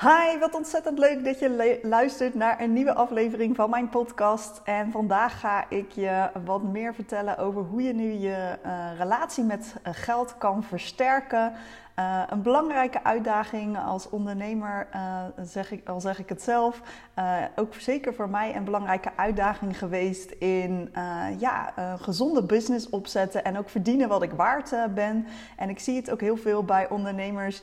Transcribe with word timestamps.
Hi, 0.00 0.38
wat 0.38 0.54
ontzettend 0.54 0.98
leuk 0.98 1.24
dat 1.24 1.38
je 1.38 1.78
luistert 1.82 2.34
naar 2.34 2.60
een 2.60 2.72
nieuwe 2.72 2.94
aflevering 2.94 3.56
van 3.56 3.70
mijn 3.70 3.88
podcast. 3.88 4.60
En 4.64 4.90
vandaag 4.90 5.40
ga 5.40 5.70
ik 5.70 5.92
je 5.92 6.30
wat 6.44 6.62
meer 6.62 6.94
vertellen 6.94 7.38
over 7.38 7.62
hoe 7.62 7.82
je 7.82 7.92
nu 7.92 8.12
je 8.12 8.58
uh, 8.66 8.98
relatie 8.98 9.44
met 9.44 9.74
uh, 9.74 9.92
geld 9.94 10.38
kan 10.38 10.62
versterken. 10.62 11.52
Uh, 11.98 12.22
een 12.28 12.42
belangrijke 12.42 13.04
uitdaging 13.04 13.78
als 13.78 14.08
ondernemer, 14.08 14.88
uh, 14.94 15.22
zeg 15.42 15.70
ik, 15.70 15.88
al 15.88 16.00
zeg 16.00 16.18
ik 16.18 16.28
het 16.28 16.42
zelf, 16.42 16.80
uh, 17.18 17.36
ook 17.54 17.74
zeker 17.74 18.14
voor 18.14 18.28
mij 18.28 18.56
een 18.56 18.64
belangrijke 18.64 19.10
uitdaging 19.16 19.78
geweest 19.78 20.30
in 20.30 20.92
ja, 21.38 21.72
een 21.76 21.98
gezonde 21.98 22.42
business 22.42 22.88
opzetten 22.88 23.44
en 23.44 23.58
ook 23.58 23.68
verdienen 23.68 24.08
wat 24.08 24.22
ik 24.22 24.32
waard 24.32 24.74
ben. 24.94 25.26
En 25.56 25.68
ik 25.68 25.78
zie 25.78 25.96
het 25.96 26.10
ook 26.10 26.20
heel 26.20 26.36
veel 26.36 26.64
bij 26.64 26.88
ondernemers 26.88 27.62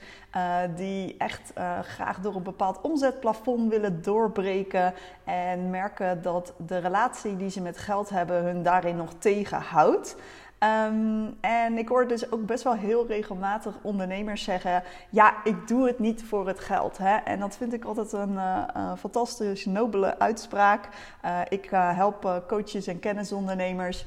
die 0.76 1.16
echt 1.18 1.54
graag 1.82 2.20
door 2.20 2.36
een 2.36 2.44
bepaald 2.44 2.82
omzetplafond 2.82 3.70
willen 3.70 4.02
doorbreken 4.02 4.94
en 5.24 5.70
merken 5.70 6.22
dat 6.22 6.54
de 6.68 6.78
relatie 6.78 7.36
die 7.36 7.50
ze 7.50 7.62
met 7.62 7.78
geld 7.78 8.10
hebben 8.10 8.44
hun 8.44 8.64
daarin 8.64 8.96
nog 8.96 9.14
tegenhoudt. 9.18 10.16
Um, 10.64 11.38
en 11.42 11.78
ik 11.78 11.88
hoor 11.88 12.08
dus 12.08 12.32
ook 12.32 12.46
best 12.46 12.64
wel 12.64 12.74
heel 12.74 13.08
regelmatig 13.08 13.74
ondernemers 13.82 14.44
zeggen: 14.44 14.84
Ja, 15.10 15.34
ik 15.44 15.68
doe 15.68 15.88
het 15.88 16.00
niet 16.00 16.24
voor 16.24 16.48
het 16.48 16.60
geld. 16.60 16.98
Hè? 16.98 17.16
En 17.16 17.40
dat 17.40 17.58
vind 17.58 17.74
ik 17.74 17.84
altijd 17.86 18.12
een 18.12 18.34
uh, 18.34 18.64
uh, 18.78 18.94
fantastisch 18.98 19.66
nobele 19.66 20.20
uitspraak. 20.20 20.90
Uh, 21.26 21.40
ik 21.50 21.70
help 21.72 22.44
coaches 22.48 22.88
en 22.88 23.00
kennisondernemers. 23.00 24.06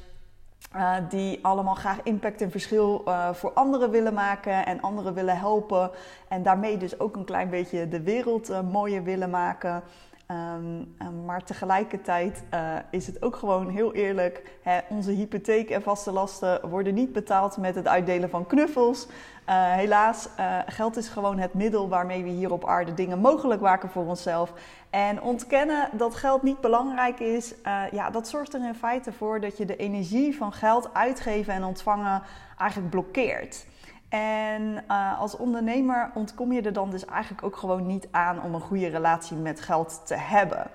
die 1.09 1.38
allemaal 1.42 1.74
graag 1.74 2.02
impact 2.02 2.41
en 2.41 2.51
verschil 2.51 3.04
voor 3.32 3.52
anderen 3.52 3.91
willen 3.91 4.15
maken 4.15 4.66
en 4.66 4.80
anderen 4.80 5.15
willen 5.15 5.38
helpen. 5.38 5.91
En 6.29 6.43
daarmee 6.43 6.77
dus 6.77 7.01
ook 7.01 7.16
een 7.16 7.24
klein 7.24 7.51
beetje 7.51 7.88
de 7.88 8.02
wereld 8.02 8.62
mooier 8.70 9.02
willen 9.02 9.30
maken. 9.30 9.82
Um, 10.30 10.95
maar 11.24 11.45
tegelijkertijd 11.45 12.42
uh, 12.54 12.76
is 12.90 13.06
het 13.06 13.23
ook 13.23 13.37
gewoon 13.37 13.68
heel 13.68 13.95
eerlijk: 13.95 14.59
hè, 14.62 14.78
onze 14.88 15.10
hypotheek 15.10 15.70
en 15.70 15.82
vaste 15.82 16.12
lasten 16.12 16.68
worden 16.68 16.95
niet 16.95 17.12
betaald 17.12 17.56
met 17.56 17.74
het 17.74 17.88
uitdelen 17.88 18.30
van 18.30 18.46
knuffels. 18.46 19.06
Uh, 19.06 19.73
helaas, 19.73 20.28
uh, 20.38 20.59
geld 20.66 20.96
is 20.96 21.09
gewoon 21.09 21.38
het 21.38 21.54
middel 21.54 21.88
waarmee 21.88 22.23
we 22.23 22.28
hier 22.28 22.52
op 22.52 22.66
aarde 22.66 22.95
dingen 22.95 23.18
mogelijk 23.18 23.60
maken 23.60 23.90
voor 23.90 24.06
onszelf. 24.06 24.52
En 24.90 25.23
ontkennen 25.23 25.88
dat 25.92 26.14
geld 26.14 26.42
niet 26.42 26.60
belangrijk 26.60 27.20
is, 27.20 27.54
ja, 27.92 28.10
dat 28.10 28.29
zorgt 28.29 28.54
er 28.54 28.66
in 28.66 28.74
feite 28.74 29.12
voor 29.12 29.40
dat 29.40 29.56
je 29.56 29.64
de 29.64 29.76
energie 29.76 30.36
van 30.36 30.52
geld 30.52 30.95
uitgeven 30.95 31.54
en 31.54 31.64
ontvangen 31.64 32.23
eigenlijk 32.58 32.90
blokkeert. 32.90 33.66
En 34.09 34.85
uh, 34.88 35.21
als 35.21 35.37
ondernemer 35.37 36.10
ontkom 36.15 36.52
je 36.52 36.62
er 36.62 36.73
dan 36.73 36.90
dus 36.90 37.04
eigenlijk 37.04 37.43
ook 37.43 37.57
gewoon 37.57 37.87
niet 37.87 38.09
aan 38.10 38.43
om 38.43 38.54
een 38.54 38.60
goede 38.60 38.88
relatie 38.88 39.37
met 39.37 39.60
geld 39.60 40.02
te 40.07 40.15
hebben. 40.15 40.66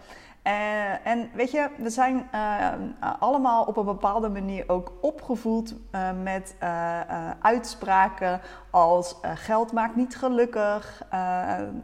Uh, 0.48 1.08
en 1.08 1.30
weet 1.34 1.52
je, 1.52 1.70
we 1.78 1.90
zijn 1.90 2.30
uh, 2.34 2.72
allemaal 3.20 3.64
op 3.64 3.78
een 3.78 3.86
bepaalde 3.86 4.30
manier 4.30 4.64
ook 4.68 4.92
opgevoed 5.02 5.76
met 6.24 6.56
uitspraken 7.42 8.42
als 8.70 9.16
geld 9.36 9.72
maakt 9.72 9.96
niet 9.96 10.16
gelukkig, 10.16 11.04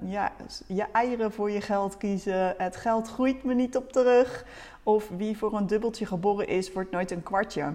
ja, 0.02 0.32
je 0.68 0.86
eieren 0.92 1.32
voor 1.32 1.52
je 1.52 1.62
geld 1.62 1.98
kiezen, 1.98 2.54
het 2.58 2.76
geld 2.76 3.08
groeit 3.08 3.44
me 3.44 3.54
niet 3.54 3.78
op 3.78 3.92
terug, 3.92 4.46
of 4.84 5.10
wie 5.18 5.38
voor 5.38 5.54
een 5.54 5.68
dubbeltje 5.68 6.06
geboren 6.06 6.48
is, 6.48 6.74
wordt 6.74 6.92
nooit 6.92 7.12
een 7.12 7.24
kwartje. 7.24 7.74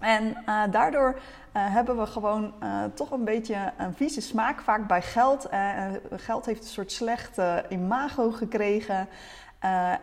En 0.00 0.36
uh, 0.46 0.62
daardoor 0.70 1.14
uh, 1.14 1.20
hebben 1.52 1.98
we 1.98 2.06
gewoon 2.06 2.52
uh, 2.62 2.84
toch 2.94 3.10
een 3.10 3.24
beetje 3.24 3.72
een 3.78 3.94
vieze 3.94 4.20
smaak 4.20 4.60
vaak 4.60 4.86
bij 4.86 5.02
geld. 5.02 5.48
geld 6.10 6.46
heeft 6.46 6.62
een 6.62 6.68
soort 6.68 6.92
slechte 6.92 7.64
imago 7.68 8.30
gekregen. 8.30 9.08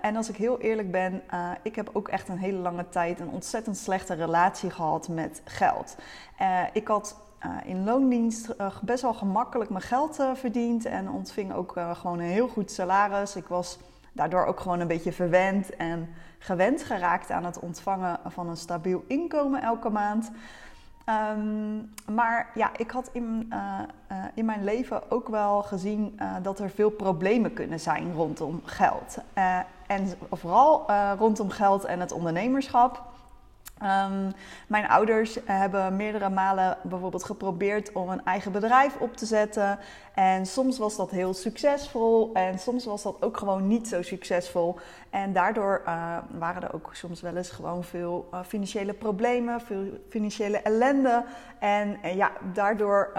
en 0.01 0.15
als 0.15 0.29
ik 0.29 0.35
heel 0.35 0.59
eerlijk 0.59 0.91
ben, 0.91 1.21
ik 1.61 1.75
heb 1.75 1.89
ook 1.93 2.07
echt 2.07 2.29
een 2.29 2.37
hele 2.37 2.57
lange 2.57 2.89
tijd 2.89 3.19
een 3.19 3.29
ontzettend 3.29 3.77
slechte 3.77 4.13
relatie 4.13 4.69
gehad 4.69 5.07
met 5.07 5.41
geld. 5.45 5.95
ik 6.73 6.87
had 6.87 7.15
in 7.63 7.83
loondienst 7.83 8.55
best 8.81 9.01
wel 9.01 9.13
gemakkelijk 9.13 9.69
mijn 9.69 9.81
geld 9.81 10.23
verdiend 10.33 10.85
en 10.85 11.09
ontving 11.09 11.53
ook 11.53 11.79
gewoon 11.93 12.19
een 12.19 12.25
heel 12.25 12.47
goed 12.47 12.71
salaris. 12.71 13.35
Ik 13.35 13.47
was 13.47 13.79
daardoor 14.11 14.45
ook 14.45 14.59
gewoon 14.59 14.79
een 14.79 14.87
beetje 14.87 15.11
verwend 15.11 15.75
en 15.75 16.09
gewend 16.37 16.83
geraakt 16.83 17.31
aan 17.31 17.45
het 17.45 17.59
ontvangen 17.59 18.19
van 18.25 18.49
een 18.49 18.57
stabiel 18.57 19.03
inkomen 19.07 19.61
elke 19.61 19.89
maand. 19.89 20.31
Um, 21.09 21.89
maar 22.15 22.49
ja, 22.53 22.69
ik 22.77 22.91
had 22.91 23.09
in, 23.11 23.45
uh, 23.49 23.79
uh, 24.11 24.17
in 24.33 24.45
mijn 24.45 24.63
leven 24.63 25.11
ook 25.11 25.27
wel 25.27 25.61
gezien 25.61 26.19
uh, 26.19 26.35
dat 26.41 26.59
er 26.59 26.69
veel 26.69 26.89
problemen 26.89 27.53
kunnen 27.53 27.79
zijn 27.79 28.13
rondom 28.13 28.61
geld. 28.63 29.17
en 29.87 30.07
vooral 30.31 30.91
rondom 31.17 31.49
geld 31.49 31.85
en 31.85 31.99
het 31.99 32.11
ondernemerschap. 32.11 33.03
Um, 33.83 34.31
mijn 34.67 34.87
ouders 34.87 35.37
hebben 35.45 35.95
meerdere 35.95 36.29
malen 36.29 36.77
bijvoorbeeld 36.83 37.23
geprobeerd 37.23 37.91
om 37.91 38.09
een 38.09 38.25
eigen 38.25 38.51
bedrijf 38.51 38.95
op 38.99 39.17
te 39.17 39.25
zetten. 39.25 39.79
En 40.13 40.45
soms 40.45 40.77
was 40.77 40.95
dat 40.95 41.11
heel 41.11 41.33
succesvol 41.33 42.29
en 42.33 42.59
soms 42.59 42.85
was 42.85 43.03
dat 43.03 43.21
ook 43.21 43.37
gewoon 43.37 43.67
niet 43.67 43.87
zo 43.87 44.01
succesvol. 44.01 44.79
En 45.09 45.33
daardoor 45.33 45.81
uh, 45.85 46.17
waren 46.31 46.63
er 46.63 46.73
ook 46.73 46.89
soms 46.93 47.21
wel 47.21 47.35
eens 47.35 47.49
gewoon 47.49 47.83
veel 47.83 48.29
uh, 48.33 48.39
financiële 48.47 48.93
problemen, 48.93 49.61
veel 49.61 49.83
financiële 50.09 50.57
ellende. 50.57 51.23
En 51.59 51.97
ja, 52.15 52.31
daardoor 52.53 53.11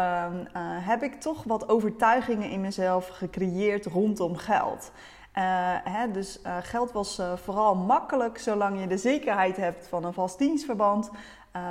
heb 0.63 1.03
ik 1.03 1.21
toch 1.21 1.45
wat 1.45 1.69
overtuigingen 1.69 2.51
in 2.51 2.61
mezelf 2.61 3.09
gecreëerd 3.09 3.87
rondom 3.87 4.37
geld. 4.37 4.91
Uh, 5.39 5.45
hè, 5.85 6.11
dus 6.11 6.39
uh, 6.47 6.57
geld 6.63 6.93
was 6.93 7.19
uh, 7.19 7.37
vooral 7.37 7.75
makkelijk 7.75 8.39
zolang 8.39 8.81
je 8.81 8.87
de 8.87 8.97
zekerheid 8.97 9.57
hebt 9.57 9.89
van 9.89 10.05
een 10.05 10.13
vast 10.13 10.39
dienstverband. 10.39 11.11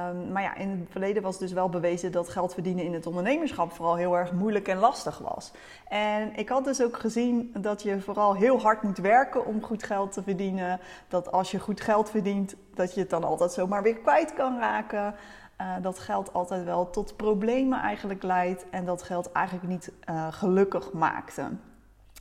Um, 0.10 0.32
maar 0.32 0.42
ja, 0.42 0.56
in 0.56 0.70
het 0.70 0.88
verleden 0.90 1.24
was 1.24 1.38
dus 1.38 1.52
wel 1.52 1.70
bewezen 1.70 2.12
dat 2.12 2.30
geld 2.30 2.54
verdienen 2.54 2.84
in 2.84 2.94
het 2.94 3.06
ondernemerschap 3.06 3.72
vooral 3.72 3.96
heel 3.96 4.18
erg 4.18 4.32
moeilijk 4.32 4.68
en 4.68 4.78
lastig 4.78 5.18
was. 5.18 5.52
En 5.88 6.36
ik 6.36 6.50
had 6.50 6.64
dus 6.64 6.82
ook 6.82 6.98
gezien 6.98 7.52
dat 7.60 7.82
je 7.84 8.02
vooral 8.02 8.36
heel 8.36 8.62
hard 8.62 8.82
moet 8.82 8.98
werken 8.98 9.46
om 9.46 9.64
goed 9.64 9.84
geld 9.84 10.12
te 10.12 10.24
verdienen. 10.24 10.80
Dat 11.08 11.32
als 11.32 11.52
je 11.52 11.60
goed 11.60 11.82
geld 11.82 12.10
verdient, 12.10 12.56
dat 12.74 12.94
je 12.94 13.00
het 13.00 13.10
dan 13.10 13.24
altijd 13.24 13.52
zomaar 13.52 13.84
weer 13.84 13.98
kwijt 13.98 14.34
kan 14.34 14.60
raken. 14.60 15.16
dat 15.82 16.00
geld 16.00 16.34
altijd 16.34 16.64
wel 16.64 16.90
tot 16.90 17.16
problemen 17.16 17.80
eigenlijk 17.80 18.24
leidt 18.24 18.70
en 18.70 18.86
dat 18.86 19.04
geld 19.04 19.32
eigenlijk 19.32 19.68
niet 19.68 19.92
gelukkig 20.32 20.94
maakte. 20.94 21.50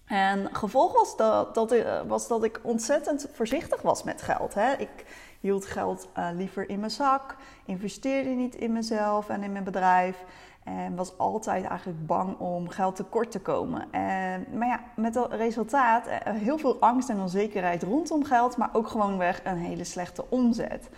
En 0.07 0.49
gevolg 0.53 0.93
was 0.93 1.17
dat, 1.17 1.55
dat, 1.55 1.73
eh, 1.73 2.01
was 2.07 2.29
dat 2.29 2.45
ik 2.45 2.61
ontzettend 2.63 3.29
voorzichtig 3.33 3.83
was 3.83 4.03
met 4.03 4.23
geld. 4.23 4.55
Hè. 4.55 4.73
Ik 4.73 5.05
hield 5.41 5.67
geld 5.67 6.09
uh, 6.19 6.29
liever 6.35 6.69
in 6.69 6.79
mijn 6.79 6.91
zak, 6.91 7.37
investeerde 7.65 8.31
niet 8.31 8.55
in 8.55 8.73
mezelf 8.73 9.29
en 9.29 9.43
in 9.43 9.53
mijn 9.53 9.65
bedrijf. 9.65 10.25
En 10.65 10.97
was 10.97 11.19
altijd 11.19 11.65
eigenlijk 11.65 12.07
bang 12.07 12.39
om 12.39 12.69
geld 12.69 12.97
tekort 12.97 13.31
te 13.31 13.41
komen. 13.41 13.93
En, 13.93 14.47
maar 14.53 14.69
ja, 14.69 14.81
met 14.97 15.15
dat 15.15 15.33
resultaat 15.33 16.07
uh, 16.07 16.15
heel 16.23 16.59
veel 16.59 16.81
angst 16.81 17.09
en 17.09 17.21
onzekerheid 17.21 17.83
rondom 17.83 18.25
geld, 18.25 18.57
maar 18.57 18.71
ook 18.73 18.89
gewoon 18.89 19.19
weg 19.19 19.41
een 19.45 19.59
hele 19.59 19.85
slechte 19.85 20.25
omzet. 20.29 20.89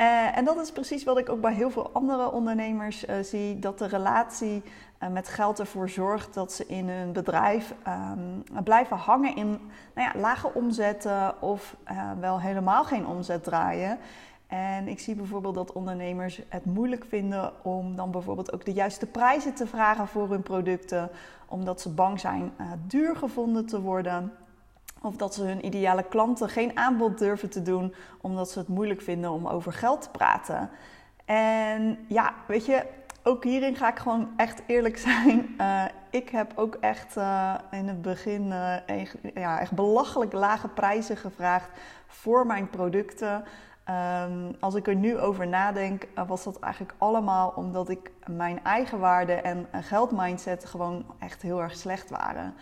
Uh, 0.00 0.36
en 0.36 0.44
dat 0.44 0.60
is 0.60 0.72
precies 0.72 1.04
wat 1.04 1.18
ik 1.18 1.28
ook 1.28 1.40
bij 1.40 1.54
heel 1.54 1.70
veel 1.70 1.90
andere 1.92 2.32
ondernemers 2.32 3.06
uh, 3.06 3.14
zie: 3.22 3.58
dat 3.58 3.78
de 3.78 3.86
relatie 3.86 4.62
uh, 5.02 5.08
met 5.08 5.28
geld 5.28 5.58
ervoor 5.58 5.88
zorgt 5.88 6.34
dat 6.34 6.52
ze 6.52 6.66
in 6.66 6.88
hun 6.88 7.12
bedrijf 7.12 7.74
um, 7.88 8.62
blijven 8.64 8.96
hangen 8.96 9.36
in 9.36 9.48
nou 9.94 10.10
ja, 10.12 10.20
lage 10.20 10.54
omzetten 10.54 11.42
of 11.42 11.76
wel 12.20 12.40
helemaal 12.40 12.84
geen 12.84 13.06
omzet 13.06 13.44
draaien. 13.44 13.98
En 14.46 14.88
ik 14.88 15.00
zie 15.00 15.14
bijvoorbeeld 15.14 15.54
dat 15.54 15.72
ondernemers 15.72 16.42
het 16.48 16.64
moeilijk 16.64 17.04
vinden 17.04 17.52
om 17.64 17.96
dan 17.96 18.10
bijvoorbeeld 18.10 18.52
ook 18.52 18.64
de 18.64 18.72
juiste 18.72 19.06
prijzen 19.06 19.54
te 19.54 19.66
vragen 19.66 20.08
voor 20.08 20.30
hun 20.30 20.42
producten, 20.42 21.10
omdat 21.48 21.80
ze 21.80 21.90
bang 21.90 22.20
zijn 22.20 22.52
duur 22.86 23.16
gevonden 23.16 23.66
te 23.66 23.80
worden. 23.80 24.32
Of 25.02 25.16
dat 25.16 25.34
ze 25.34 25.44
hun 25.44 25.66
ideale 25.66 26.02
klanten 26.02 26.48
geen 26.48 26.76
aanbod 26.76 27.18
durven 27.18 27.50
te 27.50 27.62
doen 27.62 27.94
omdat 28.20 28.50
ze 28.50 28.58
het 28.58 28.68
moeilijk 28.68 29.00
vinden 29.00 29.30
om 29.30 29.46
over 29.46 29.72
geld 29.72 30.02
te 30.02 30.10
praten. 30.10 30.70
En 31.24 31.98
ja, 32.06 32.34
weet 32.46 32.66
je, 32.66 32.84
ook 33.22 33.44
hierin 33.44 33.76
ga 33.76 33.88
ik 33.88 33.98
gewoon 33.98 34.28
echt 34.36 34.62
eerlijk 34.66 34.98
zijn. 35.08 35.54
Uh, 35.60 35.84
ik 36.10 36.28
heb 36.28 36.52
ook 36.54 36.74
echt 36.74 37.16
uh, 37.16 37.54
in 37.70 37.88
het 37.88 38.02
begin 38.02 38.46
uh, 38.46 38.88
echt, 38.88 39.16
ja, 39.34 39.60
echt 39.60 39.72
belachelijk 39.72 40.32
lage 40.32 40.68
prijzen 40.68 41.16
gevraagd 41.16 41.70
voor 42.06 42.46
mijn 42.46 42.70
producten. 42.70 43.44
Um, 44.24 44.56
als 44.60 44.74
ik 44.74 44.86
er 44.86 44.94
nu 44.94 45.18
over 45.18 45.46
nadenk, 45.46 46.06
was 46.26 46.44
dat 46.44 46.58
eigenlijk 46.58 46.94
allemaal 46.98 47.52
omdat 47.56 47.88
ik 47.88 48.10
mijn 48.26 48.64
eigen 48.64 48.98
waarde 48.98 49.32
en 49.32 49.66
geldmindset 49.72 50.64
gewoon 50.64 51.04
echt 51.18 51.42
heel 51.42 51.62
erg 51.62 51.76
slecht 51.76 52.10
waren. 52.10 52.54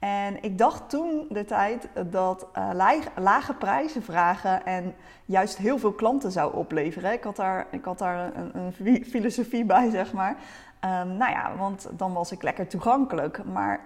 En 0.00 0.42
ik 0.42 0.58
dacht 0.58 0.88
toen 0.88 1.26
de 1.28 1.44
tijd 1.44 1.88
dat 2.10 2.46
uh, 2.58 2.96
lage 3.16 3.54
prijzen 3.54 4.02
vragen 4.02 4.66
en 4.66 4.94
juist 5.24 5.56
heel 5.56 5.78
veel 5.78 5.92
klanten 5.92 6.32
zou 6.32 6.54
opleveren. 6.54 7.12
Ik 7.12 7.24
had 7.24 7.36
daar, 7.36 7.66
ik 7.70 7.84
had 7.84 7.98
daar 7.98 8.36
een, 8.36 8.50
een 8.54 9.04
filosofie 9.04 9.64
bij, 9.64 9.90
zeg 10.00 10.12
maar. 10.12 10.36
Um, 10.84 11.16
nou 11.16 11.30
ja, 11.30 11.56
want 11.56 11.88
dan 11.96 12.12
was 12.12 12.32
ik 12.32 12.42
lekker 12.42 12.66
toegankelijk. 12.66 13.44
Maar 13.44 13.80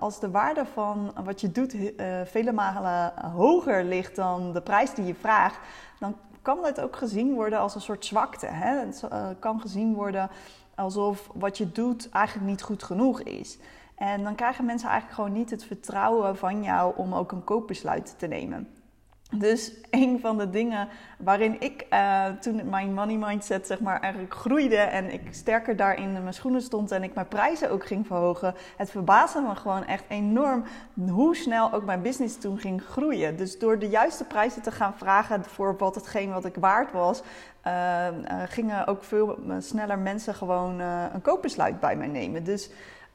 als 0.00 0.20
de 0.20 0.30
waarde 0.30 0.64
van 0.66 1.12
wat 1.24 1.40
je 1.40 1.52
doet 1.52 1.76
vele 2.24 2.52
malen 2.52 3.12
hoger 3.34 3.84
ligt 3.84 4.16
dan 4.16 4.52
de 4.52 4.60
prijs 4.60 4.94
die 4.94 5.06
je 5.06 5.14
vraagt, 5.14 5.58
dan 5.98 6.16
kan 6.42 6.58
het 6.64 6.80
ook 6.80 6.96
gezien 6.96 7.34
worden 7.34 7.58
als 7.58 7.74
een 7.74 7.80
soort 7.80 8.04
zwakte. 8.04 8.46
Hè? 8.46 8.78
Het 8.78 9.04
kan 9.38 9.60
gezien 9.60 9.94
worden 9.94 10.30
alsof 10.74 11.30
wat 11.34 11.58
je 11.58 11.72
doet 11.72 12.08
eigenlijk 12.08 12.46
niet 12.46 12.62
goed 12.62 12.82
genoeg 12.82 13.22
is. 13.22 13.58
En 13.96 14.22
dan 14.22 14.34
krijgen 14.34 14.64
mensen 14.64 14.88
eigenlijk 14.88 15.20
gewoon 15.20 15.38
niet 15.38 15.50
het 15.50 15.64
vertrouwen 15.64 16.36
van 16.36 16.62
jou 16.62 16.96
om 16.96 17.14
ook 17.14 17.32
een 17.32 17.44
koopbesluit 17.44 18.14
te 18.18 18.26
nemen. 18.26 18.68
Dus 19.34 19.72
een 19.90 20.20
van 20.20 20.38
de 20.38 20.50
dingen 20.50 20.88
waarin 21.18 21.60
ik 21.60 21.86
uh, 21.90 22.26
toen 22.26 22.68
mijn 22.68 22.94
money 22.94 23.16
mindset 23.16 23.66
zeg 23.66 23.80
maar 23.80 24.00
eigenlijk 24.00 24.34
groeide 24.34 24.76
en 24.76 25.12
ik 25.12 25.20
sterker 25.30 25.76
daarin 25.76 26.14
in 26.14 26.22
mijn 26.22 26.34
schoenen 26.34 26.62
stond 26.62 26.90
en 26.90 27.02
ik 27.02 27.14
mijn 27.14 27.28
prijzen 27.28 27.70
ook 27.70 27.86
ging 27.86 28.06
verhogen, 28.06 28.54
het 28.76 28.90
verbaasde 28.90 29.40
me 29.40 29.54
gewoon 29.54 29.84
echt 29.84 30.04
enorm 30.08 30.64
hoe 31.08 31.36
snel 31.36 31.72
ook 31.72 31.84
mijn 31.84 32.02
business 32.02 32.38
toen 32.38 32.58
ging 32.58 32.82
groeien. 32.82 33.36
Dus 33.36 33.58
door 33.58 33.78
de 33.78 33.88
juiste 33.88 34.24
prijzen 34.24 34.62
te 34.62 34.70
gaan 34.70 34.94
vragen 34.94 35.44
voor 35.44 35.76
wat 35.76 35.94
hetgeen 35.94 36.32
wat 36.32 36.44
ik 36.44 36.56
waard 36.56 36.92
was, 36.92 37.22
uh, 37.66 37.72
uh, 37.72 38.42
gingen 38.46 38.86
ook 38.86 39.04
veel 39.04 39.38
sneller 39.58 39.98
mensen 39.98 40.34
gewoon 40.34 40.78
een 40.80 41.22
koopbesluit 41.22 41.80
bij 41.80 41.96
mij 41.96 42.06
nemen. 42.06 42.44
Dus 42.44 42.70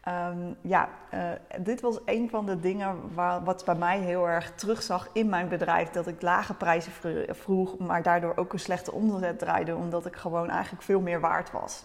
Um, 0.07 0.55
ja, 0.61 0.89
uh, 1.13 1.19
dit 1.59 1.81
was 1.81 1.99
een 2.05 2.29
van 2.29 2.45
de 2.45 2.59
dingen 2.59 3.13
waar, 3.13 3.43
wat 3.43 3.65
bij 3.65 3.75
mij 3.75 3.99
heel 3.99 4.27
erg 4.27 4.55
terugzag 4.55 5.09
in 5.13 5.29
mijn 5.29 5.47
bedrijf. 5.47 5.89
Dat 5.89 6.07
ik 6.07 6.21
lage 6.21 6.53
prijzen 6.53 6.91
vroeg, 7.29 7.77
maar 7.77 8.03
daardoor 8.03 8.33
ook 8.35 8.53
een 8.53 8.59
slechte 8.59 8.91
omzet 8.91 9.39
draaide. 9.39 9.75
Omdat 9.75 10.05
ik 10.05 10.15
gewoon 10.15 10.49
eigenlijk 10.49 10.83
veel 10.83 11.01
meer 11.01 11.19
waard 11.19 11.51
was. 11.51 11.83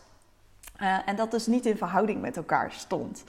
Uh, 0.83 1.09
en 1.09 1.17
dat 1.17 1.31
dus 1.31 1.47
niet 1.47 1.67
in 1.67 1.77
verhouding 1.77 2.21
met 2.21 2.37
elkaar 2.37 2.73
stond. 2.73 3.25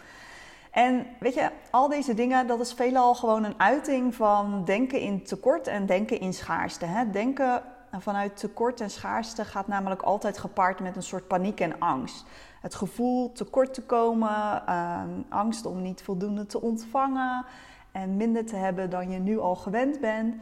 En 0.71 1.07
weet 1.19 1.33
je, 1.33 1.49
al 1.71 1.89
deze 1.89 2.13
dingen, 2.13 2.47
dat 2.47 2.59
is 2.59 2.73
veelal 2.73 3.15
gewoon 3.15 3.43
een 3.43 3.59
uiting 3.59 4.15
van 4.15 4.65
denken 4.65 4.99
in 4.99 5.23
tekort 5.23 5.67
en 5.67 5.85
denken 5.85 6.19
in 6.19 6.33
schaarste. 6.33 6.85
Hè? 6.85 7.09
Denken 7.09 7.61
vanuit 7.99 8.37
tekort 8.37 8.81
en 8.81 8.89
schaarste 8.89 9.45
gaat 9.45 9.67
namelijk 9.67 10.01
altijd 10.01 10.37
gepaard 10.37 10.79
met 10.79 10.95
een 10.95 11.03
soort 11.03 11.27
paniek 11.27 11.59
en 11.59 11.79
angst 11.79 12.25
het 12.67 12.75
gevoel 12.75 13.31
tekort 13.31 13.73
te 13.73 13.81
komen, 13.81 14.63
ehm, 14.65 15.09
angst 15.29 15.65
om 15.65 15.81
niet 15.81 16.01
voldoende 16.01 16.45
te 16.45 16.61
ontvangen 16.61 17.45
en 17.91 18.17
minder 18.17 18.45
te 18.45 18.55
hebben 18.55 18.89
dan 18.89 19.09
je 19.11 19.19
nu 19.19 19.39
al 19.39 19.55
gewend 19.55 19.99
bent. 19.99 20.35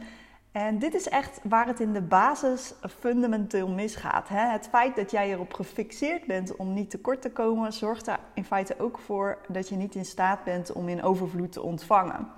En 0.52 0.78
dit 0.78 0.94
is 0.94 1.08
echt 1.08 1.40
waar 1.42 1.66
het 1.66 1.80
in 1.80 1.92
de 1.92 2.00
basis 2.00 2.74
fundamenteel 3.00 3.68
misgaat. 3.68 4.28
Hè? 4.28 4.50
Het 4.50 4.68
feit 4.68 4.96
dat 4.96 5.10
jij 5.10 5.30
erop 5.30 5.52
gefixeerd 5.52 6.26
bent 6.26 6.56
om 6.56 6.74
niet 6.74 6.90
tekort 6.90 7.22
te 7.22 7.30
komen, 7.30 7.72
zorgt 7.72 8.06
er 8.06 8.18
in 8.34 8.44
feite 8.44 8.74
ook 8.78 8.98
voor 8.98 9.38
dat 9.48 9.68
je 9.68 9.76
niet 9.76 9.94
in 9.94 10.04
staat 10.04 10.44
bent 10.44 10.72
om 10.72 10.88
in 10.88 11.02
overvloed 11.02 11.52
te 11.52 11.62
ontvangen. 11.62 12.28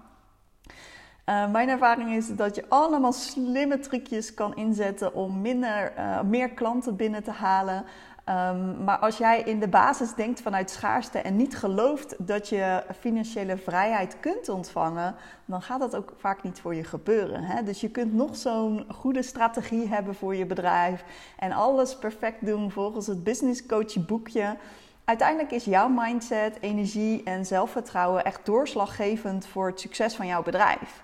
Uh, 1.29 1.51
mijn 1.51 1.69
ervaring 1.69 2.11
is 2.11 2.37
dat 2.37 2.55
je 2.55 2.65
allemaal 2.69 3.13
slimme 3.13 3.79
trucjes 3.79 4.35
kan 4.35 4.57
inzetten 4.57 5.15
om 5.15 5.41
minder, 5.41 5.93
uh, 5.99 6.23
meer 6.23 6.51
klanten 6.51 6.97
binnen 6.97 7.23
te 7.23 7.31
halen, 7.31 7.85
Um, 8.29 8.85
maar 8.85 8.99
als 8.99 9.19
jij 9.19 9.41
in 9.41 9.61
de 9.61 9.69
basis 9.69 10.15
denkt 10.15 10.41
vanuit 10.41 10.71
schaarste 10.71 11.19
en 11.19 11.37
niet 11.37 11.57
gelooft 11.57 12.15
dat 12.19 12.49
je 12.49 12.83
financiële 12.99 13.57
vrijheid 13.57 14.21
kunt 14.21 14.49
ontvangen, 14.49 15.15
dan 15.45 15.63
gaat 15.63 15.81
dat 15.81 15.97
ook 15.97 16.13
vaak 16.17 16.43
niet 16.43 16.61
voor 16.61 16.75
je 16.75 16.85
gebeuren. 16.85 17.43
Hè? 17.43 17.63
Dus 17.63 17.81
je 17.81 17.91
kunt 17.91 18.15
nog 18.15 18.37
zo'n 18.37 18.85
goede 18.89 19.23
strategie 19.23 19.89
hebben 19.89 20.15
voor 20.15 20.35
je 20.35 20.47
bedrijf 20.47 21.05
en 21.39 21.53
alles 21.53 21.99
perfect 21.99 22.47
doen 22.47 22.71
volgens 22.71 23.07
het 23.07 23.25
business 23.25 23.67
coach 23.67 24.07
boekje. 24.07 24.57
Uiteindelijk 25.05 25.51
is 25.51 25.65
jouw 25.65 25.89
mindset, 25.89 26.59
energie 26.61 27.23
en 27.23 27.47
zelfvertrouwen 27.47 28.25
echt 28.25 28.47
doorslaggevend 28.47 29.47
voor 29.47 29.67
het 29.67 29.81
succes 29.81 30.15
van 30.15 30.27
jouw 30.27 30.43
bedrijf. 30.43 31.03